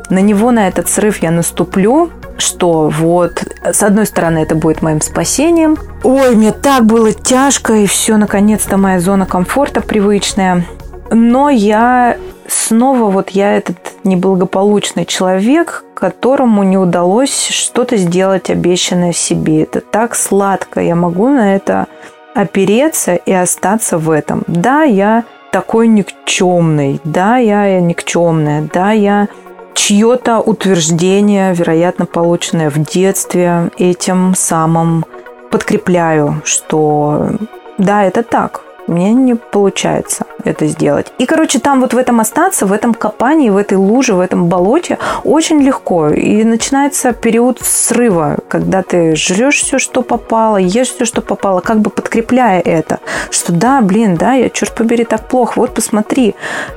[0.09, 5.01] На него, на этот срыв я наступлю, что вот, с одной стороны, это будет моим
[5.01, 5.77] спасением.
[6.03, 10.65] Ой, мне так было тяжко, и все, наконец-то моя зона комфорта привычная.
[11.11, 12.17] Но я
[12.49, 19.63] снова вот я этот неблагополучный человек, которому не удалось что-то сделать обещанное себе.
[19.63, 20.81] Это так сладко.
[20.81, 21.87] Я могу на это
[22.33, 24.43] опереться и остаться в этом.
[24.47, 27.01] Да, я такой никчемный.
[27.03, 28.67] Да, я никчемная.
[28.73, 29.27] Да, я
[29.73, 35.05] чье-то утверждение, вероятно, полученное в детстве, этим самым
[35.51, 37.29] подкрепляю, что
[37.77, 38.61] да, это так.
[38.89, 41.13] Мне не получается это сделать.
[41.19, 44.47] И, короче, там вот в этом остаться, в этом копании, в этой луже, в этом
[44.47, 46.09] болоте очень легко.
[46.09, 51.81] И начинается период срыва, когда ты жрешь все, что попало, ешь все, что попало, как
[51.81, 52.99] бы подкрепляя это.
[53.29, 55.59] Что да, блин, да, я, черт побери, так плохо.
[55.59, 56.33] Вот посмотри,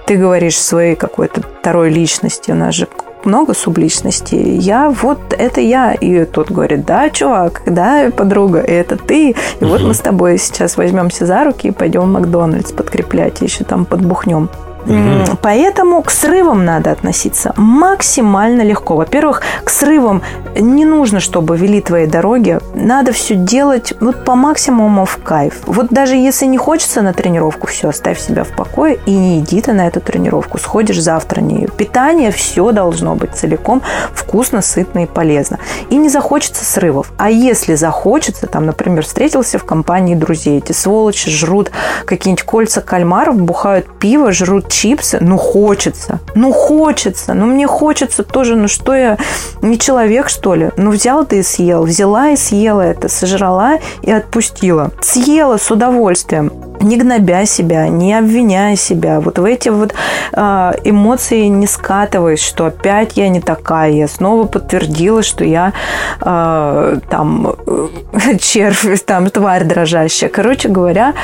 [0.06, 2.50] ты говоришь своей какой-то второй личности.
[2.50, 2.86] У нас же
[3.26, 4.56] много субличностей.
[4.58, 5.92] Я вот это я.
[5.92, 9.30] И тот говорит, да, чувак, да, подруга, это ты.
[9.30, 13.64] И вот мы с тобой сейчас возьмемся за руки и пойдем в Макдональдс подкреплять, еще
[13.64, 14.48] там подбухнем.
[14.86, 15.38] Угу.
[15.42, 18.96] Поэтому к срывам надо относиться максимально легко.
[18.96, 20.22] Во-первых, к срывам
[20.54, 22.58] не нужно, чтобы вели твои дороги.
[22.74, 25.60] Надо все делать вот по максимуму в кайф.
[25.66, 29.60] Вот даже если не хочется на тренировку, все, оставь себя в покое и не иди
[29.60, 30.58] ты на эту тренировку.
[30.58, 31.66] Сходишь завтра не.
[31.66, 35.58] Питание все должно быть целиком вкусно, сытно и полезно.
[35.90, 37.12] И не захочется срывов.
[37.18, 41.70] А если захочется, там, например, встретился в компании друзей, эти сволочи жрут
[42.04, 48.56] какие-нибудь кольца кальмаров, бухают пиво, жрут чипсы, ну хочется, ну хочется, ну мне хочется тоже,
[48.56, 49.18] ну что я,
[49.60, 50.70] не человек что ли?
[50.76, 54.90] Ну взял ты и съел, взяла и съела это, сожрала и отпустила.
[55.00, 56.50] Съела с удовольствием
[56.82, 59.94] не гнобя себя, не обвиняя себя, вот в эти вот
[60.32, 65.72] э, эмоции не скатываясь, что опять я не такая, я снова подтвердила, что я
[66.20, 67.54] э, там
[68.40, 70.28] червь, там тварь дрожащая.
[70.28, 71.14] Короче говоря,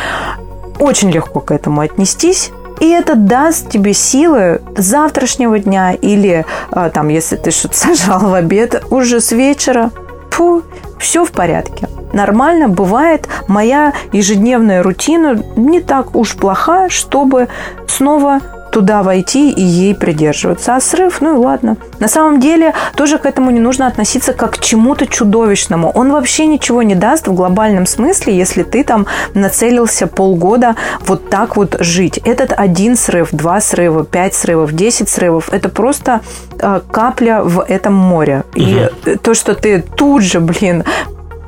[0.79, 2.53] очень легко к этому отнестись.
[2.81, 8.35] И это даст тебе силы завтрашнего дня или а, там, если ты что-то сажал в
[8.35, 9.91] обед, уже с вечера.
[10.31, 10.63] Фу,
[10.99, 11.89] все в порядке.
[12.13, 13.29] Нормально бывает.
[13.49, 17.49] Моя ежедневная рутина не так уж плоха, чтобы
[17.87, 20.77] снова туда войти и ей придерживаться.
[20.77, 21.77] А срыв, ну и ладно.
[21.99, 25.91] На самом деле, тоже к этому не нужно относиться как к чему-то чудовищному.
[25.91, 31.57] Он вообще ничего не даст в глобальном смысле, если ты там нацелился полгода вот так
[31.57, 32.19] вот жить.
[32.19, 36.21] Этот один срыв, два срыва, пять срывов, десять срывов, это просто
[36.59, 38.45] э, капля в этом море.
[38.55, 38.63] Угу.
[38.65, 40.85] И то, что ты тут же, блин,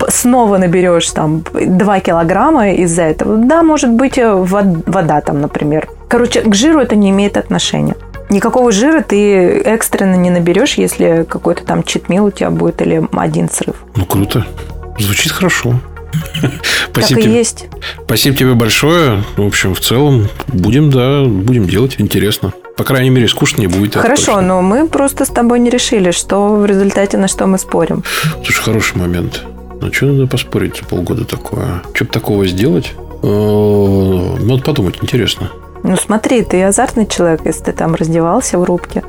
[0.08, 5.88] снова наберешь там 2 килограмма из-за этого, да, может быть, э, вода там, например.
[6.08, 7.96] Короче, к жиру это не имеет отношения.
[8.30, 13.50] Никакого жира ты экстренно не наберешь, если какой-то там читмил у тебя будет или один
[13.50, 13.76] срыв.
[13.96, 14.46] Ну, круто.
[14.98, 15.80] Звучит хорошо.
[16.92, 17.38] Спасибо так и тебе.
[17.38, 17.66] есть.
[18.04, 19.24] Спасибо тебе большое.
[19.36, 21.96] В общем, в целом, будем, да, будем делать.
[21.98, 22.52] Интересно.
[22.76, 23.96] По крайней мере, скучно не будет.
[23.96, 28.02] Хорошо, но мы просто с тобой не решили, что в результате на что мы спорим.
[28.42, 29.42] Слушай, хороший момент.
[29.80, 31.82] Ну, что надо поспорить за полгода такое?
[31.94, 32.92] Что бы такого сделать?
[33.22, 35.50] Э, надо подумать, интересно.
[35.82, 39.02] Ну, смотри, ты азартный человек, если ты там раздевался в рубке.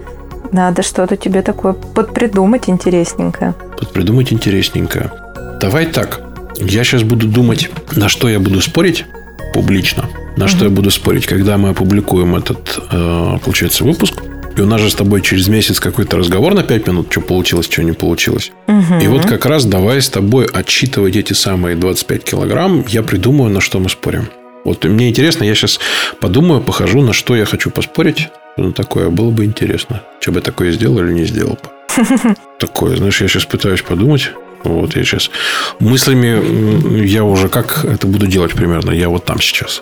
[0.52, 3.54] Надо что-то тебе такое подпридумать интересненькое.
[3.78, 5.12] Подпридумать интересненькое.
[5.60, 6.22] Давай так.
[6.58, 9.06] Я сейчас буду думать, на что я буду спорить
[9.54, 10.06] публично.
[10.38, 10.52] На угу.
[10.52, 14.22] что я буду спорить, когда мы опубликуем этот, э, получается, выпуск.
[14.58, 17.68] И у нас же с тобой через месяц какой-то разговор на 5 минут, что получилось,
[17.70, 18.52] что не получилось.
[18.68, 19.02] Угу.
[19.02, 22.86] И вот как раз давай с тобой отчитывать эти самые 25 килограмм.
[22.88, 24.30] Я придумаю, на что мы спорим.
[24.64, 25.80] Вот мне интересно, я сейчас
[26.20, 28.30] подумаю, похожу, на что я хочу поспорить.
[28.58, 30.04] Ну, такое было бы интересно.
[30.20, 31.70] Что бы я такое сделал или не сделал бы.
[32.60, 34.32] Такое, знаешь, я сейчас пытаюсь подумать.
[34.64, 35.32] Вот я сейчас
[35.80, 39.82] мыслями, я уже как это буду делать примерно, я вот там сейчас.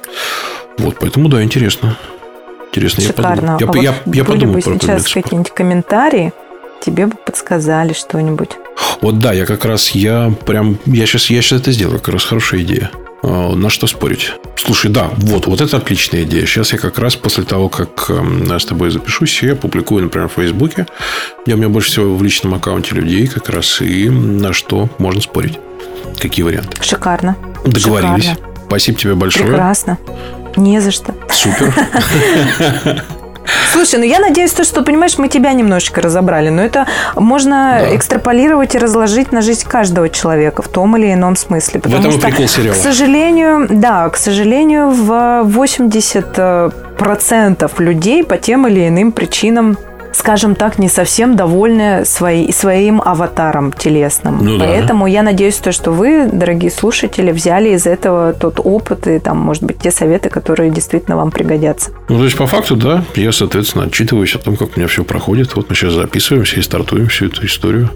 [0.78, 1.97] Вот, поэтому да, интересно.
[2.70, 3.57] Интересно, Шикарно.
[3.59, 3.84] я подумаю.
[3.84, 6.34] Я, а я, я подумаю бы сейчас какие-нибудь комментарии,
[6.86, 8.51] тебе бы подсказали что-нибудь.
[9.01, 12.24] Вот да, я как раз, я прям, я сейчас, я сейчас это сделаю, как раз
[12.24, 12.91] хорошая идея.
[13.22, 14.34] А, на что спорить?
[14.55, 16.45] Слушай, да, вот, вот это отличная идея.
[16.45, 20.30] Сейчас я как раз после того, как эм, я с тобой запишусь, я публикую, например,
[20.30, 20.86] в Фейсбуке,
[21.45, 25.22] где у меня больше всего в личном аккаунте людей как раз, и на что можно
[25.22, 25.59] спорить.
[26.20, 26.82] Какие варианты?
[26.82, 27.36] Шикарно.
[27.65, 28.26] Договорились.
[28.26, 28.49] Шикарно.
[28.67, 29.47] Спасибо тебе большое.
[29.47, 29.97] Прекрасно.
[30.56, 31.14] Не за что.
[31.30, 31.74] Супер.
[33.72, 36.86] Слушай, ну я надеюсь, то, что, понимаешь, мы тебя немножечко разобрали, но это
[37.16, 37.95] можно да.
[37.95, 41.80] экстраполировать и разложить на жизнь каждого человека в том или ином смысле.
[41.80, 42.76] Потому в этом что, прикол сериала.
[42.76, 45.12] К сожалению, да, к сожалению, в
[45.45, 49.78] 80% людей по тем или иным причинам
[50.12, 54.43] скажем так, не совсем довольны свои, своим аватаром телесным.
[54.43, 55.10] Ну, Поэтому да.
[55.10, 59.64] я надеюсь, то, что вы, дорогие слушатели, взяли из этого тот опыт и там, может
[59.64, 61.91] быть, те советы, которые действительно вам пригодятся.
[62.10, 65.03] Ну, то есть, по факту, да, я, соответственно, отчитываюсь о том, как у меня все
[65.03, 65.55] проходит.
[65.55, 67.89] Вот мы сейчас записываемся и стартуем всю эту историю.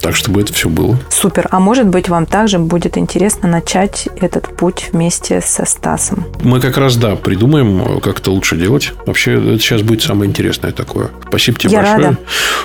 [0.00, 0.98] Так, чтобы это все было.
[1.10, 1.46] Супер.
[1.50, 6.24] А может быть, вам также будет интересно начать этот путь вместе со Стасом?
[6.42, 8.92] Мы как раз, да, придумаем, как это лучше делать.
[9.06, 11.10] Вообще, это сейчас будет самое интересное такое.
[11.28, 12.04] Спасибо тебе Я большое.
[12.04, 12.18] Рада.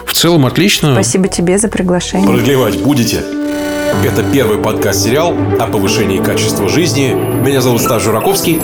[0.06, 0.94] В целом, отлично.
[0.94, 2.28] Спасибо тебе за приглашение.
[2.28, 3.22] Продлевать будете?
[4.04, 7.14] Это первый подкаст-сериал о повышении качества жизни.
[7.14, 8.62] Меня зовут Стас Жураковский.